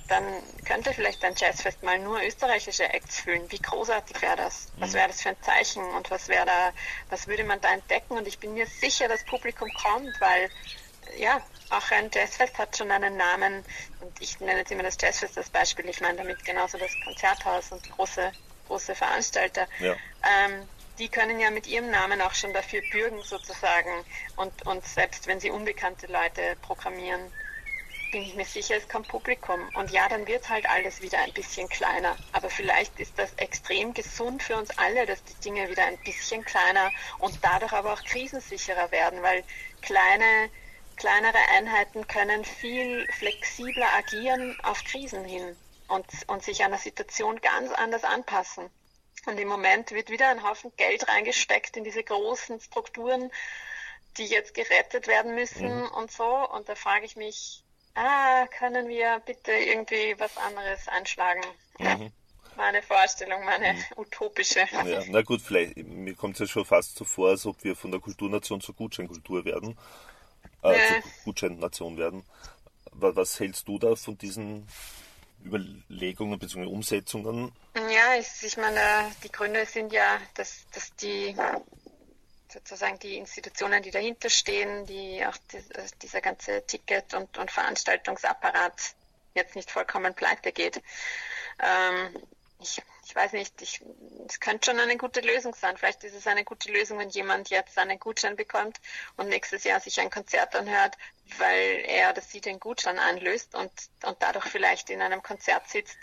Dann 0.07 0.23
könnte 0.65 0.93
vielleicht 0.93 1.23
ein 1.23 1.33
Jazzfest 1.35 1.81
mal 1.83 1.97
nur 1.97 2.21
österreichische 2.21 2.83
Acts 2.83 3.21
füllen. 3.21 3.49
Wie 3.49 3.59
großartig 3.59 4.21
wäre 4.21 4.35
das? 4.35 4.67
Was 4.77 4.91
mhm. 4.91 4.93
wäre 4.95 5.07
das 5.07 5.21
für 5.21 5.29
ein 5.29 5.41
Zeichen 5.41 5.83
und 5.83 6.11
was 6.11 6.27
wäre 6.27 6.45
da, 6.45 6.71
was 7.09 7.27
würde 7.27 7.43
man 7.43 7.59
da 7.61 7.71
entdecken? 7.71 8.17
Und 8.17 8.27
ich 8.27 8.37
bin 8.37 8.53
mir 8.53 8.67
sicher, 8.67 9.07
das 9.07 9.23
Publikum 9.25 9.69
kommt, 9.73 10.19
weil 10.19 10.51
ja, 11.17 11.41
auch 11.71 11.91
ein 11.91 12.11
Jazzfest 12.13 12.57
hat 12.57 12.77
schon 12.77 12.91
einen 12.91 13.17
Namen 13.17 13.65
und 14.01 14.21
ich 14.21 14.39
nenne 14.39 14.59
jetzt 14.59 14.71
immer 14.71 14.83
das 14.83 14.97
Jazzfest 15.01 15.37
als 15.37 15.49
Beispiel. 15.49 15.89
Ich 15.89 15.99
meine 16.01 16.17
damit 16.17 16.43
genauso 16.45 16.77
das 16.77 16.91
Konzerthaus 17.03 17.71
und 17.71 17.89
große 17.95 18.31
große 18.71 18.95
Veranstalter, 18.95 19.67
ja. 19.79 19.95
ähm, 20.23 20.67
die 20.97 21.09
können 21.09 21.39
ja 21.39 21.51
mit 21.51 21.67
ihrem 21.67 21.89
Namen 21.89 22.21
auch 22.21 22.33
schon 22.33 22.53
dafür 22.53 22.81
bürgen 22.91 23.21
sozusagen. 23.23 23.91
Und, 24.37 24.65
und 24.65 24.85
selbst 24.85 25.27
wenn 25.27 25.39
sie 25.39 25.51
unbekannte 25.51 26.07
Leute 26.07 26.55
programmieren, 26.61 27.21
bin 28.11 28.21
ich 28.21 28.35
mir 28.35 28.45
sicher, 28.45 28.75
es 28.75 28.87
kommt 28.87 29.07
Publikum. 29.07 29.59
Und 29.75 29.91
ja, 29.91 30.07
dann 30.07 30.27
wird 30.27 30.47
halt 30.47 30.69
alles 30.69 31.01
wieder 31.01 31.19
ein 31.19 31.33
bisschen 31.33 31.67
kleiner. 31.69 32.15
Aber 32.31 32.49
vielleicht 32.49 32.97
ist 32.99 33.17
das 33.17 33.33
extrem 33.35 33.93
gesund 33.93 34.43
für 34.43 34.55
uns 34.55 34.69
alle, 34.77 35.05
dass 35.05 35.23
die 35.23 35.35
Dinge 35.43 35.69
wieder 35.69 35.85
ein 35.85 35.97
bisschen 36.03 36.43
kleiner 36.45 36.91
und 37.19 37.37
dadurch 37.41 37.73
aber 37.73 37.93
auch 37.93 38.03
krisensicherer 38.03 38.91
werden, 38.91 39.21
weil 39.21 39.43
kleine, 39.81 40.49
kleinere 40.97 41.39
Einheiten 41.57 42.07
können 42.07 42.45
viel 42.45 43.07
flexibler 43.17 43.87
agieren 43.97 44.57
auf 44.63 44.83
Krisen 44.83 45.25
hin 45.25 45.57
und, 45.91 46.05
und 46.27 46.43
sich 46.43 46.63
einer 46.63 46.77
Situation 46.77 47.39
ganz 47.41 47.71
anders 47.71 48.03
anpassen. 48.03 48.69
Und 49.25 49.39
im 49.39 49.47
Moment 49.47 49.91
wird 49.91 50.09
wieder 50.09 50.29
ein 50.29 50.43
Haufen 50.43 50.71
Geld 50.77 51.07
reingesteckt 51.07 51.77
in 51.77 51.83
diese 51.83 52.03
großen 52.03 52.59
Strukturen, 52.59 53.31
die 54.17 54.25
jetzt 54.25 54.53
gerettet 54.53 55.07
werden 55.07 55.35
müssen 55.35 55.81
mhm. 55.81 55.87
und 55.89 56.11
so. 56.11 56.25
Und 56.25 56.67
da 56.67 56.75
frage 56.75 57.05
ich 57.05 57.15
mich, 57.15 57.63
ah, 57.93 58.47
können 58.57 58.87
wir 58.87 59.21
bitte 59.25 59.51
irgendwie 59.51 60.15
was 60.17 60.37
anderes 60.37 60.87
einschlagen? 60.87 61.41
Mhm. 61.77 62.11
Meine 62.57 62.81
Vorstellung, 62.81 63.45
meine 63.45 63.73
mhm. 63.73 63.83
utopische. 63.97 64.61
Ja, 64.71 65.03
na 65.07 65.21
gut, 65.21 65.41
vielleicht, 65.41 65.77
mir 65.77 66.15
kommt 66.15 66.33
es 66.35 66.39
ja 66.39 66.47
schon 66.47 66.65
fast 66.65 66.95
so 66.95 67.05
vor, 67.05 67.29
als 67.29 67.45
ob 67.45 67.63
wir 67.63 67.75
von 67.75 67.91
der 67.91 67.99
Kulturnation 67.99 68.59
zur 68.59 68.75
Gutscheinkultur 68.75 69.45
werden, 69.45 69.77
äh, 70.63 70.73
äh. 70.73 71.01
zur 71.01 71.11
Gutscheinnation 71.25 71.97
werden. 71.97 72.25
Was 72.93 73.39
hältst 73.39 73.67
du 73.67 73.77
da 73.77 73.95
von 73.95 74.17
diesen 74.17 74.67
Überlegungen 75.45 76.39
bzw. 76.39 76.65
Umsetzungen? 76.65 77.51
Ja, 77.75 78.15
ich, 78.19 78.57
meine, 78.57 79.11
die 79.23 79.31
Gründe 79.31 79.65
sind 79.65 79.91
ja, 79.91 80.19
dass, 80.35 80.65
dass 80.73 80.95
die 80.95 81.35
sozusagen 82.51 82.99
die 82.99 83.17
Institutionen, 83.17 83.81
die 83.81 83.91
dahinter 83.91 84.29
stehen, 84.29 84.85
die 84.85 85.25
auch 85.25 85.37
die, 85.51 85.59
dieser 86.01 86.21
ganze 86.21 86.65
Ticket- 86.65 87.13
und, 87.13 87.37
und 87.37 87.49
Veranstaltungsapparat 87.49 88.95
jetzt 89.33 89.55
nicht 89.55 89.71
vollkommen 89.71 90.13
pleite 90.13 90.51
geht. 90.51 90.81
Ähm, 91.59 92.17
ich, 92.59 92.81
ich 93.11 93.15
weiß 93.15 93.33
nicht, 93.33 93.61
ich, 93.61 93.81
es 94.25 94.39
könnte 94.39 94.71
schon 94.71 94.79
eine 94.79 94.95
gute 94.95 95.19
Lösung 95.19 95.53
sein. 95.53 95.75
Vielleicht 95.75 96.05
ist 96.05 96.15
es 96.15 96.27
eine 96.27 96.45
gute 96.45 96.71
Lösung, 96.71 96.97
wenn 96.97 97.09
jemand 97.09 97.49
jetzt 97.49 97.77
einen 97.77 97.99
Gutschein 97.99 98.37
bekommt 98.37 98.79
und 99.17 99.27
nächstes 99.27 99.65
Jahr 99.65 99.81
sich 99.81 99.99
ein 99.99 100.09
Konzert 100.09 100.55
anhört, 100.55 100.97
weil 101.37 101.83
er 101.87 102.11
oder 102.11 102.21
sie 102.21 102.39
den 102.39 102.57
Gutschein 102.61 102.99
einlöst 102.99 103.53
und, 103.53 103.69
und 104.05 104.15
dadurch 104.21 104.45
vielleicht 104.45 104.89
in 104.89 105.01
einem 105.01 105.21
Konzert 105.21 105.67
sitzt 105.67 105.97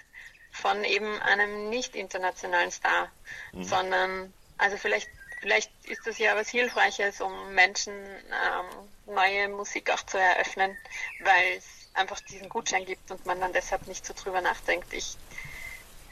von 0.53 0.85
eben 0.85 1.19
einem 1.23 1.71
nicht 1.71 1.97
internationalen 1.97 2.71
Star, 2.71 3.11
mhm. 3.53 3.65
sondern 3.65 4.35
also 4.59 4.77
vielleicht 4.77 5.09
vielleicht 5.41 5.73
ist 5.87 6.07
das 6.07 6.19
ja 6.19 6.37
was 6.37 6.51
Hilfreiches, 6.51 7.23
um 7.23 7.55
Menschen 7.55 7.95
ähm, 7.95 9.15
neue 9.15 9.49
Musik 9.49 9.91
auch 9.91 10.05
zu 10.05 10.19
eröffnen, 10.19 10.77
weil 11.21 11.57
es 11.57 11.89
einfach 11.95 12.21
diesen 12.21 12.51
Gutschein 12.51 12.85
gibt 12.85 13.11
und 13.11 13.25
man 13.25 13.41
dann 13.41 13.55
deshalb 13.55 13.87
nicht 13.87 14.05
so 14.05 14.13
drüber 14.13 14.43
nachdenkt. 14.43 14.93
Ich 14.93 15.17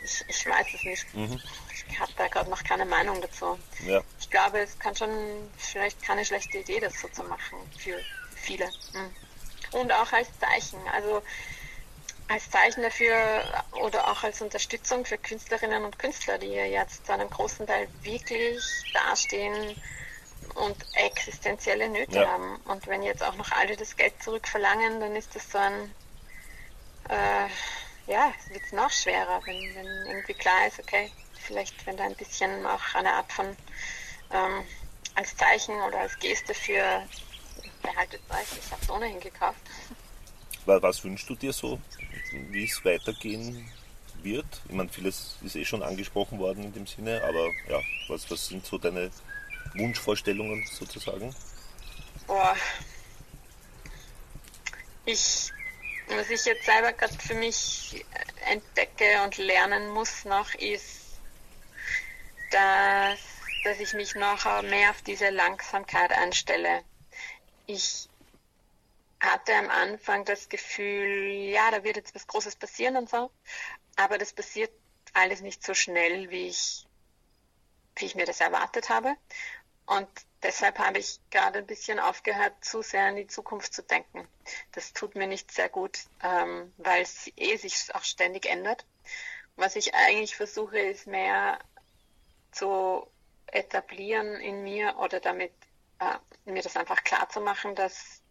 ich, 0.07 0.25
ich 0.29 0.47
weiß 0.47 0.67
es 0.75 0.83
nicht. 0.85 1.15
Mhm. 1.15 1.41
Ich 1.89 2.01
habe 2.01 2.13
da 2.17 2.29
gerade 2.29 2.49
noch 2.49 2.63
keine 2.65 2.85
Meinung 2.85 3.21
dazu. 3.21 3.59
Ja. 3.85 4.03
Ich 4.21 4.31
glaube, 4.31 4.61
es 4.61 4.79
kann 4.79 4.95
schon 4.97 5.11
vielleicht 5.57 6.03
keine 6.03 6.25
schlechte 6.25 6.59
Idee, 6.59 6.81
das 6.81 7.01
so 7.01 7.09
zu 7.09 7.23
machen 7.25 7.59
für 7.79 7.99
viele. 8.35 8.67
Mhm. 8.67 9.79
Und 9.79 9.93
auch 9.93 10.13
als 10.13 10.29
Zeichen. 10.39 10.79
Also 10.93 11.23
als 12.29 12.51
Zeichen 12.51 12.83
dafür 12.83 13.43
oder 13.85 14.11
auch 14.11 14.25
als 14.25 14.41
Unterstützung 14.41 15.05
für 15.05 15.19
Künstlerinnen 15.19 15.85
und 15.85 15.99
Künstler, 15.99 16.39
die 16.39 16.49
jetzt 16.49 17.07
zu 17.07 17.13
einem 17.13 17.31
großen 17.31 17.67
Teil 17.67 17.89
wirklich 18.03 18.63
dastehen 18.93 19.81
und 20.55 20.77
existenzielle 20.95 21.89
Nöte 21.89 22.21
ja. 22.21 22.29
haben. 22.29 22.57
Und 22.65 22.87
wenn 22.87 23.03
jetzt 23.03 23.23
auch 23.23 23.37
noch 23.37 23.53
alle 23.53 23.77
das 23.77 23.97
Geld 23.97 24.21
zurückverlangen, 24.23 25.01
dann 25.01 25.15
ist 25.15 25.35
das 25.37 25.51
so 25.51 25.59
ein 25.59 25.95
äh, 27.09 27.49
ja, 28.07 28.33
wird 28.51 28.63
es 28.65 28.73
noch 28.73 28.91
schwerer, 28.91 29.41
wenn, 29.45 29.75
wenn 29.75 30.07
irgendwie 30.07 30.35
klar 30.35 30.67
ist, 30.67 30.79
okay, 30.79 31.11
vielleicht 31.35 31.87
wenn 31.87 31.97
da 31.97 32.05
ein 32.05 32.15
bisschen 32.15 32.65
auch 32.67 32.95
eine 32.95 33.13
Art 33.13 33.33
von 33.33 33.47
ähm, 34.33 34.65
als 35.15 35.37
Zeichen 35.37 35.75
oder 35.83 36.01
als 36.01 36.19
Geste 36.19 36.55
für 36.55 37.03
behaltet 37.83 38.21
euch, 38.31 38.59
ich 38.59 38.71
habe 38.71 38.83
es 38.83 38.91
ohnehin 38.91 39.21
gekauft. 39.21 39.61
Was 40.67 41.05
wünschst 41.05 41.29
du 41.31 41.37
dir 41.37 41.53
so, 41.53 41.81
wie 42.51 42.65
es 42.65 42.85
weitergehen 42.85 43.71
wird? 44.23 44.47
Ich 44.69 44.75
meine, 44.75 44.89
vieles 44.89 45.37
ist 45.43 45.55
eh 45.55 45.65
schon 45.65 45.83
angesprochen 45.83 46.39
worden 46.39 46.65
in 46.65 46.73
dem 46.73 46.87
Sinne, 46.87 47.23
aber 47.23 47.47
ja, 47.69 47.81
was, 48.09 48.29
was 48.31 48.49
sind 48.49 48.67
so 48.67 48.77
deine 48.77 49.11
Wunschvorstellungen 49.75 50.67
sozusagen? 50.67 51.35
Boah. 52.27 52.57
Ich 55.05 55.53
was 56.09 56.31
ich 56.31 56.45
jetzt 56.45 56.65
selber 56.65 56.93
gerade 56.93 57.19
für 57.19 57.35
mich 57.35 58.05
entdecke 58.47 59.23
und 59.25 59.37
lernen 59.39 59.89
muss 59.91 60.25
noch, 60.25 60.55
ist, 60.55 61.21
dass, 62.51 63.21
dass 63.65 63.81
ich 63.81 63.93
mich 63.95 64.15
noch 64.15 64.63
mehr 64.63 64.91
auf 64.91 65.03
diese 65.03 65.31
Langsamkeit 65.31 66.13
einstelle. 66.13 66.85
Ich 67.67 68.09
hatte 69.21 69.55
am 69.55 69.71
Anfang 69.71 70.25
das 70.25 70.49
Gefühl, 70.49 71.51
ja, 71.51 71.71
da 71.71 71.83
wird 71.83 71.97
jetzt 71.97 72.15
was 72.15 72.27
Großes 72.27 72.57
passieren 72.57 72.97
und 72.97 73.11
so, 73.11 73.31
aber 73.97 74.19
das 74.19 74.33
passiert 74.33 74.71
alles 75.15 75.41
nicht 75.41 75.65
so 75.65 75.75
schnell, 75.75 76.31
wie 76.31 76.49
ich, 76.49 76.87
wie 77.97 78.05
ich 78.05 78.15
mir 78.15 78.27
das 78.27 78.41
erwartet 78.41 78.91
habe. 78.91 79.17
Und 79.87 80.09
deshalb 80.43 80.79
habe 80.79 80.99
ich 80.99 81.21
gerade 81.31 81.61
ein 81.61 81.67
bisschen 81.67 81.99
aufgehört, 81.99 82.53
zu 82.65 82.83
sehr 82.83 83.09
in 83.09 83.17
die 83.17 83.27
Zukunft 83.27 83.73
zu 83.73 83.83
denken. 83.83 84.27
Das 84.73 84.93
tut 84.93 85.15
mir 85.15 85.27
nicht 85.27 85.53
sehr 85.53 85.69
gut, 85.69 85.99
ähm, 86.23 86.73
weil 86.77 87.03
es 87.03 87.31
eh 87.37 87.57
sich 87.57 87.95
auch 87.95 88.05
ständig 88.05 88.47
ändert. 88.47 88.85
Was 89.55 89.77
ich 89.77 89.95
eigentlich 89.95 90.37
versuche, 90.37 90.79
ist 90.79 91.07
mehr 91.07 91.59
zu 92.51 93.07
etablieren 93.47 94.35
in 94.41 94.63
mir 94.63 94.97
oder 94.99 95.21
damit 95.21 95.53
äh, 96.01 96.51
mir 96.51 96.63
das 96.63 96.77
einfach 96.77 97.05
klar 97.05 97.29
zu 97.29 97.41
machen, 97.41 97.75
dass 97.75 98.23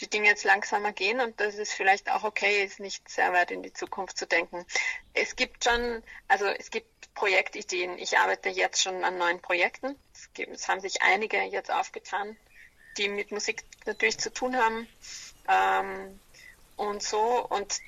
die 0.00 0.08
Dinge 0.08 0.28
jetzt 0.28 0.44
langsamer 0.44 0.92
gehen 0.92 1.20
und 1.20 1.38
dass 1.38 1.56
es 1.56 1.72
vielleicht 1.72 2.10
auch 2.10 2.24
okay 2.24 2.64
ist, 2.64 2.80
nicht 2.80 3.08
sehr 3.08 3.32
weit 3.32 3.50
in 3.50 3.62
die 3.62 3.72
Zukunft 3.72 4.18
zu 4.18 4.26
denken. 4.26 4.66
Es 5.14 5.36
gibt 5.36 5.64
schon, 5.64 6.02
also 6.28 6.46
es 6.46 6.70
gibt 6.70 7.01
Projektideen. 7.14 7.98
Ich 7.98 8.18
arbeite 8.18 8.48
jetzt 8.48 8.82
schon 8.82 9.04
an 9.04 9.18
neuen 9.18 9.40
Projekten. 9.40 9.96
Es, 10.14 10.32
gibt, 10.32 10.52
es 10.52 10.68
haben 10.68 10.80
sich 10.80 11.02
einige 11.02 11.40
jetzt 11.42 11.70
aufgetan, 11.70 12.36
die 12.96 13.08
mit 13.08 13.32
Musik 13.32 13.64
natürlich 13.86 14.18
zu 14.18 14.32
tun 14.32 14.56
haben. 14.56 14.88
Ähm, 15.48 16.20
und 16.76 17.02
so 17.02 17.46
und 17.48 17.80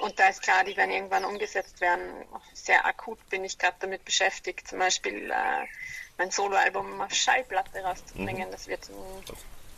und 0.00 0.18
da 0.18 0.28
ist 0.28 0.42
klar, 0.42 0.62
die 0.64 0.76
werden 0.76 0.92
irgendwann 0.92 1.24
umgesetzt 1.24 1.80
werden. 1.80 2.24
Sehr 2.54 2.86
akut 2.86 3.18
bin 3.30 3.44
ich 3.44 3.58
gerade 3.58 3.76
damit 3.80 4.04
beschäftigt, 4.04 4.68
zum 4.68 4.78
Beispiel 4.78 5.30
äh, 5.30 5.66
mein 6.18 6.30
Soloalbum 6.30 7.00
auf 7.00 7.12
Schallplatte 7.12 7.80
rauszubringen. 7.80 8.48
Mhm. 8.48 8.52
Das 8.52 8.68
wird 8.68 8.88
in 8.88 8.94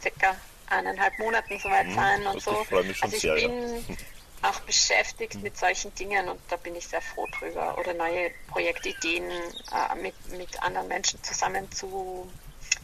circa 0.03 0.37
eineinhalb 0.69 1.19
Monaten 1.19 1.59
soweit 1.59 1.87
mhm, 1.87 1.95
sein 1.95 2.27
und 2.27 2.43
so. 2.43 2.67
Also 2.71 3.17
ich 3.17 3.23
bin 3.23 3.85
auch 4.43 4.61
beschäftigt 4.61 5.35
mhm. 5.37 5.43
mit 5.43 5.57
solchen 5.57 5.95
Dingen 5.95 6.29
und 6.29 6.41
da 6.49 6.57
bin 6.57 6.75
ich 6.75 6.87
sehr 6.87 7.03
froh 7.03 7.27
drüber. 7.39 7.77
Oder 7.79 7.95
neue 7.95 8.31
Projektideen 8.49 9.25
äh, 9.25 9.95
mit, 9.97 10.15
mit 10.37 10.63
anderen 10.63 10.89
Menschen 10.89 11.23
zusammen 11.23 11.71
zu, 11.73 12.31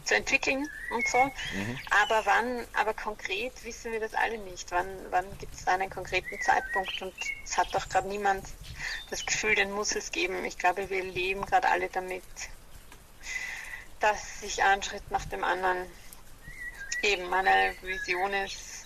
zu 0.05 0.15
entwickeln 0.15 0.69
und 0.91 1.07
so. 1.07 1.17
Mhm. 1.17 1.79
Aber 2.03 2.25
wann, 2.25 2.65
aber 2.73 2.93
konkret 2.93 3.53
wissen 3.63 3.91
wir 3.91 3.99
das 3.99 4.13
alle 4.13 4.37
nicht. 4.37 4.71
Wann, 4.71 4.87
wann 5.09 5.25
gibt 5.39 5.55
es 5.55 5.67
einen 5.67 5.89
konkreten 5.89 6.39
Zeitpunkt? 6.41 7.01
Und 7.01 7.15
es 7.43 7.57
hat 7.57 7.73
doch 7.73 7.89
gerade 7.89 8.07
niemand 8.07 8.45
das 9.09 9.25
Gefühl, 9.25 9.55
den 9.55 9.71
muss 9.71 9.95
es 9.95 10.11
geben. 10.11 10.45
Ich 10.45 10.57
glaube, 10.57 10.89
wir 10.89 11.03
leben 11.03 11.45
gerade 11.45 11.69
alle 11.69 11.89
damit, 11.89 12.23
dass 13.99 14.41
sich 14.41 14.61
ein 14.61 14.83
Schritt 14.83 15.09
nach 15.09 15.25
dem 15.25 15.43
anderen 15.43 15.87
eben 17.01 17.29
meine 17.29 17.75
Vision 17.81 18.33
ist, 18.33 18.76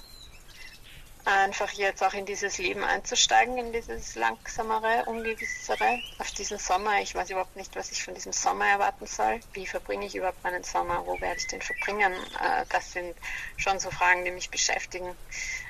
einfach 1.25 1.71
jetzt 1.71 2.03
auch 2.03 2.13
in 2.13 2.25
dieses 2.25 2.57
Leben 2.57 2.83
einzusteigen, 2.83 3.57
in 3.57 3.71
dieses 3.71 4.15
langsamere, 4.15 5.05
ungewissere, 5.05 5.99
auf 6.17 6.31
diesen 6.31 6.57
Sommer. 6.57 7.01
Ich 7.01 7.13
weiß 7.13 7.29
überhaupt 7.29 7.55
nicht, 7.55 7.75
was 7.75 7.91
ich 7.91 8.03
von 8.03 8.13
diesem 8.13 8.33
Sommer 8.33 8.65
erwarten 8.65 9.05
soll. 9.05 9.39
Wie 9.53 9.67
verbringe 9.67 10.05
ich 10.05 10.15
überhaupt 10.15 10.43
meinen 10.43 10.63
Sommer? 10.63 11.05
Wo 11.05 11.19
werde 11.21 11.37
ich 11.37 11.47
den 11.47 11.61
verbringen? 11.61 12.13
Äh, 12.13 12.65
das 12.69 12.91
sind 12.93 13.15
schon 13.57 13.79
so 13.79 13.91
Fragen, 13.91 14.25
die 14.25 14.31
mich 14.31 14.49
beschäftigen. 14.49 15.15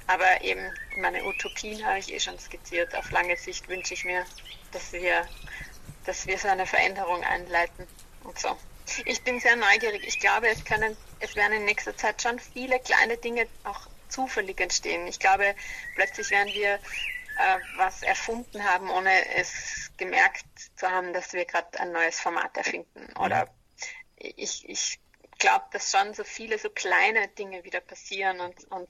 Aber 0.08 0.42
eben 0.42 0.72
meine 0.98 1.24
Utopien 1.26 1.86
habe 1.86 2.00
ich 2.00 2.14
eh 2.14 2.20
schon 2.20 2.40
skizziert. 2.40 2.96
Auf 2.96 3.12
lange 3.12 3.38
Sicht 3.38 3.68
wünsche 3.68 3.94
ich 3.94 4.06
mir, 4.06 4.26
dass 4.72 4.94
wir, 4.94 5.28
dass 6.06 6.28
wir 6.28 6.38
so 6.38 6.48
eine 6.48 6.66
Veränderung 6.66 7.24
einleiten 7.24 7.88
und 8.24 8.38
so. 8.40 8.58
Ich 9.06 9.24
bin 9.24 9.40
sehr 9.40 9.56
neugierig. 9.56 10.04
Ich 10.06 10.20
glaube, 10.20 10.48
es 10.48 10.66
können, 10.66 10.98
es 11.20 11.36
werden 11.36 11.54
in 11.54 11.66
nächster 11.66 11.96
Zeit 11.96 12.22
schon 12.22 12.40
viele 12.40 12.80
kleine 12.80 13.18
Dinge 13.18 13.48
auch 13.64 13.88
zufällig 14.12 14.60
entstehen. 14.60 15.08
Ich 15.08 15.20
glaube, 15.20 15.56
plötzlich 15.96 16.30
werden 16.30 16.54
wir 16.54 16.76
äh, 16.76 17.60
was 17.78 18.04
erfunden 18.04 18.64
haben, 18.64 18.90
ohne 18.90 19.12
es 19.36 19.92
gemerkt 19.98 20.46
zu 20.76 20.90
haben, 20.90 21.14
dass 21.14 21.34
wir 21.34 21.46
gerade 21.46 21.80
ein 21.80 21.92
neues 21.92 22.20
Format 22.20 22.56
erfinden. 22.58 23.02
Mhm. 23.02 23.22
Oder 23.22 23.48
ich, 24.18 24.68
ich 24.70 25.00
glaube, 25.40 25.66
dass 25.72 25.92
schon 25.92 26.14
so 26.14 26.24
viele 26.24 26.58
so 26.60 26.70
kleine 26.70 27.28
Dinge 27.30 27.64
wieder 27.64 27.80
passieren 27.80 28.40
und, 28.40 28.72
und 28.72 28.90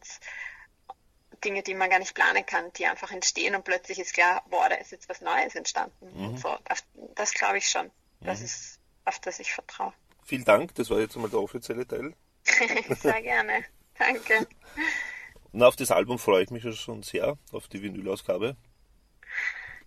Dinge, 1.44 1.64
die 1.64 1.74
man 1.74 1.90
gar 1.90 2.00
nicht 2.00 2.14
planen 2.14 2.46
kann, 2.46 2.72
die 2.74 2.86
einfach 2.86 3.12
entstehen 3.12 3.56
und 3.56 3.64
plötzlich 3.64 4.00
ist 4.00 4.14
klar, 4.14 4.44
boah, 4.50 4.70
da 4.70 4.76
ist 4.76 4.92
jetzt 4.92 5.10
was 5.10 5.22
Neues 5.22 5.56
entstanden. 5.56 6.12
Mhm. 6.14 6.38
So, 6.38 6.56
das, 6.66 6.84
das 7.16 7.34
glaube 7.34 7.58
ich 7.58 7.70
schon. 7.70 7.90
Das 8.20 8.40
mhm. 8.40 8.46
ist, 8.46 8.80
auf 9.06 9.20
das 9.20 9.40
ich 9.40 9.54
vertraue. 9.54 9.94
Vielen 10.26 10.46
Dank, 10.46 10.76
das 10.76 10.90
war 10.90 11.00
jetzt 11.00 11.16
einmal 11.16 11.32
der 11.32 11.40
offizielle 11.40 11.88
Teil. 11.88 12.14
Sehr 13.02 13.22
gerne. 13.22 13.64
Danke. 13.98 14.48
Na, 15.54 15.68
auf 15.68 15.76
das 15.76 15.92
Album 15.92 16.18
freue 16.18 16.44
ich 16.44 16.50
mich 16.50 16.64
schon 16.80 17.04
sehr, 17.04 17.38
auf 17.52 17.68
die 17.68 17.82
Vinylausgabe. 17.82 18.56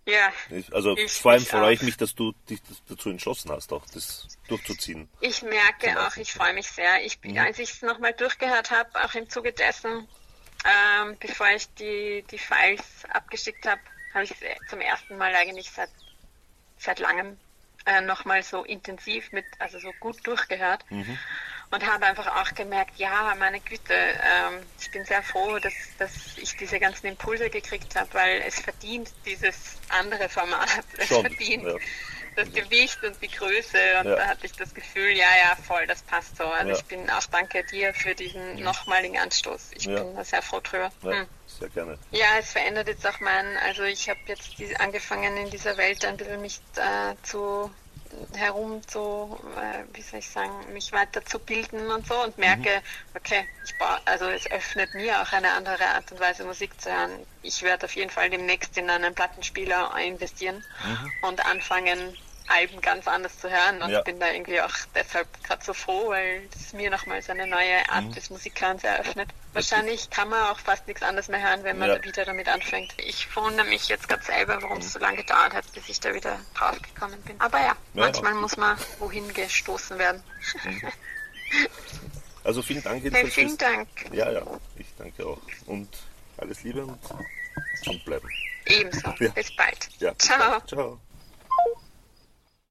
Ja. 0.07 0.31
Also 0.71 0.95
vor 1.07 1.31
allem 1.31 1.45
freue 1.45 1.73
ich 1.73 1.81
mich, 1.81 1.97
dass 1.97 2.13
du 2.13 2.33
dich 2.47 2.59
dazu 2.87 3.09
entschlossen 3.09 3.51
hast, 3.51 3.73
auch 3.73 3.83
das 3.91 4.27
durchzuziehen. 4.47 5.09
Ich 5.19 5.41
merke 5.41 5.99
auch, 6.05 6.15
ich 6.17 6.31
freue 6.31 6.53
mich 6.53 6.69
sehr. 6.69 7.03
Ich, 7.03 7.19
mhm. 7.23 7.39
Als 7.39 7.57
ich 7.57 7.71
es 7.71 7.81
nochmal 7.81 8.13
durchgehört 8.13 8.69
habe, 8.69 9.03
auch 9.03 9.15
im 9.15 9.27
Zuge 9.27 9.51
dessen, 9.51 10.07
ähm, 10.63 11.17
bevor 11.19 11.47
ich 11.55 11.73
die, 11.73 12.23
die 12.29 12.37
Files 12.37 12.83
abgeschickt 13.09 13.67
habe, 13.67 13.81
habe 14.13 14.25
ich 14.25 14.31
es 14.31 14.37
zum 14.69 14.79
ersten 14.79 15.17
Mal 15.17 15.33
eigentlich 15.33 15.71
seit, 15.71 15.89
seit 16.77 16.99
langem 16.99 17.37
äh, 17.87 18.01
nochmal 18.01 18.43
so 18.43 18.63
intensiv 18.63 19.31
mit, 19.31 19.45
also 19.57 19.79
so 19.79 19.91
gut 19.99 20.17
durchgehört. 20.25 20.85
Mhm 20.91 21.17
und 21.71 21.85
habe 21.85 22.05
einfach 22.05 22.27
auch 22.27 22.53
gemerkt, 22.53 22.97
ja, 22.97 23.33
meine 23.37 23.59
Güte, 23.59 23.93
ähm, 23.93 24.61
ich 24.79 24.91
bin 24.91 25.03
sehr 25.05 25.23
froh, 25.23 25.59
dass, 25.59 25.73
dass 25.97 26.37
ich 26.37 26.55
diese 26.57 26.79
ganzen 26.79 27.07
Impulse 27.07 27.49
gekriegt 27.49 27.95
habe, 27.95 28.07
weil 28.13 28.43
es 28.47 28.59
verdient 28.59 29.11
dieses 29.25 29.77
andere 29.89 30.29
Format. 30.29 30.69
Es 30.97 31.07
Schon, 31.07 31.25
verdient 31.25 31.63
ja. 31.63 31.75
das 32.35 32.51
Gewicht 32.51 33.03
und 33.03 33.21
die 33.21 33.27
Größe 33.27 33.77
und 34.01 34.09
ja. 34.09 34.15
da 34.15 34.27
hatte 34.27 34.45
ich 34.45 34.53
das 34.53 34.73
Gefühl, 34.73 35.11
ja, 35.11 35.27
ja, 35.43 35.55
voll, 35.55 35.87
das 35.87 36.01
passt 36.03 36.37
so. 36.37 36.45
Also 36.45 36.71
ja. 36.71 36.77
ich 36.77 36.85
bin 36.85 37.09
auch 37.09 37.25
danke 37.31 37.63
dir 37.65 37.93
für 37.93 38.15
diesen 38.15 38.61
nochmaligen 38.61 39.17
Anstoß. 39.17 39.71
Ich 39.75 39.87
bin 39.87 40.15
da 40.15 40.23
sehr 40.23 40.41
froh 40.41 40.61
drüber. 40.61 40.91
Hm. 41.01 41.27
Sehr 41.47 41.69
gerne. 41.69 41.97
Ja, 42.11 42.27
es 42.39 42.51
verändert 42.51 42.87
jetzt 42.87 43.05
auch 43.05 43.19
mein, 43.19 43.57
also 43.57 43.83
ich 43.83 44.09
habe 44.09 44.19
jetzt 44.27 44.49
angefangen 44.79 45.37
in 45.37 45.49
dieser 45.49 45.77
Welt 45.77 46.03
ein 46.05 46.17
bisschen 46.17 46.41
mich 46.41 46.59
äh, 46.75 47.15
zu 47.23 47.71
herum 48.35 48.81
zu, 48.87 49.39
äh, 49.57 49.83
wie 49.93 50.01
soll 50.01 50.19
ich 50.19 50.29
sagen, 50.29 50.51
mich 50.73 50.91
weiterzubilden 50.91 51.89
und 51.91 52.07
so 52.07 52.15
und 52.23 52.37
merke, 52.37 52.69
mhm. 52.69 53.17
okay, 53.17 53.47
ich 53.63 53.77
baue, 53.77 53.99
also 54.05 54.25
es 54.25 54.49
öffnet 54.51 54.93
mir 54.93 55.21
auch 55.21 55.31
eine 55.31 55.51
andere 55.51 55.85
Art 55.85 56.11
und 56.11 56.19
Weise 56.19 56.43
Musik 56.43 56.79
zu 56.79 56.91
hören. 56.91 57.11
Ich 57.41 57.63
werde 57.63 57.85
auf 57.85 57.95
jeden 57.95 58.09
Fall 58.09 58.29
demnächst 58.29 58.77
in 58.77 58.89
einen 58.89 59.13
Plattenspieler 59.13 59.91
investieren 59.97 60.63
mhm. 60.83 61.27
und 61.29 61.45
anfangen, 61.45 62.17
Alben 62.47 62.81
ganz 62.81 63.07
anders 63.07 63.39
zu 63.39 63.49
hören 63.49 63.81
und 63.81 63.89
ja. 63.89 64.01
bin 64.01 64.19
da 64.19 64.31
irgendwie 64.31 64.61
auch 64.61 64.73
deshalb 64.93 65.27
gerade 65.43 65.63
so 65.63 65.73
froh, 65.73 66.09
weil 66.09 66.47
es 66.55 66.73
mir 66.73 66.89
nochmals 66.89 67.29
eine 67.29 67.47
neue 67.47 67.89
Art 67.89 68.05
mhm. 68.05 68.13
des 68.13 68.29
Musikhörens 68.29 68.83
eröffnet. 68.83 69.29
Wahrscheinlich 69.53 70.09
kann 70.09 70.29
man 70.29 70.41
auch 70.51 70.59
fast 70.59 70.87
nichts 70.87 71.01
anderes 71.01 71.27
mehr 71.27 71.41
hören, 71.41 71.63
wenn 71.63 71.77
man 71.77 71.89
ja. 71.89 72.03
wieder 72.03 72.25
damit 72.25 72.47
anfängt. 72.47 72.93
Ich 72.97 73.33
wundere 73.35 73.65
mich 73.67 73.87
jetzt 73.87 74.07
gerade 74.07 74.23
selber, 74.23 74.61
warum 74.61 74.77
es 74.77 74.85
mhm. 74.85 74.89
so 74.89 74.99
lange 74.99 75.17
gedauert 75.17 75.53
hat, 75.53 75.71
bis 75.73 75.89
ich 75.89 75.99
da 75.99 76.13
wieder 76.13 76.39
drauf 76.53 76.79
gekommen 76.81 77.21
bin. 77.23 77.39
Aber 77.39 77.59
ja, 77.59 77.67
ja 77.67 77.75
manchmal 77.93 78.33
ja. 78.33 78.39
muss 78.39 78.57
man 78.57 78.77
wohin 78.99 79.33
gestoßen 79.33 79.97
werden. 79.97 80.23
Mhm. 80.63 80.81
Also 82.45 82.61
vielen 82.61 82.83
Dank. 82.83 83.03
Hey, 83.11 83.27
vielen 83.27 83.57
Dank. 83.57 83.87
Ja, 84.11 84.31
ja, 84.31 84.43
ich 84.77 84.85
danke 84.99 85.25
auch. 85.25 85.41
Und 85.65 85.89
alles 86.37 86.61
Liebe 86.61 86.85
und 86.85 86.99
gesund 87.79 88.05
bleiben. 88.05 88.29
Ebenso. 88.65 89.11
Bis 89.33 89.55
bald. 89.55 89.89
Ciao. 90.19 90.61
Ciao. 90.67 90.99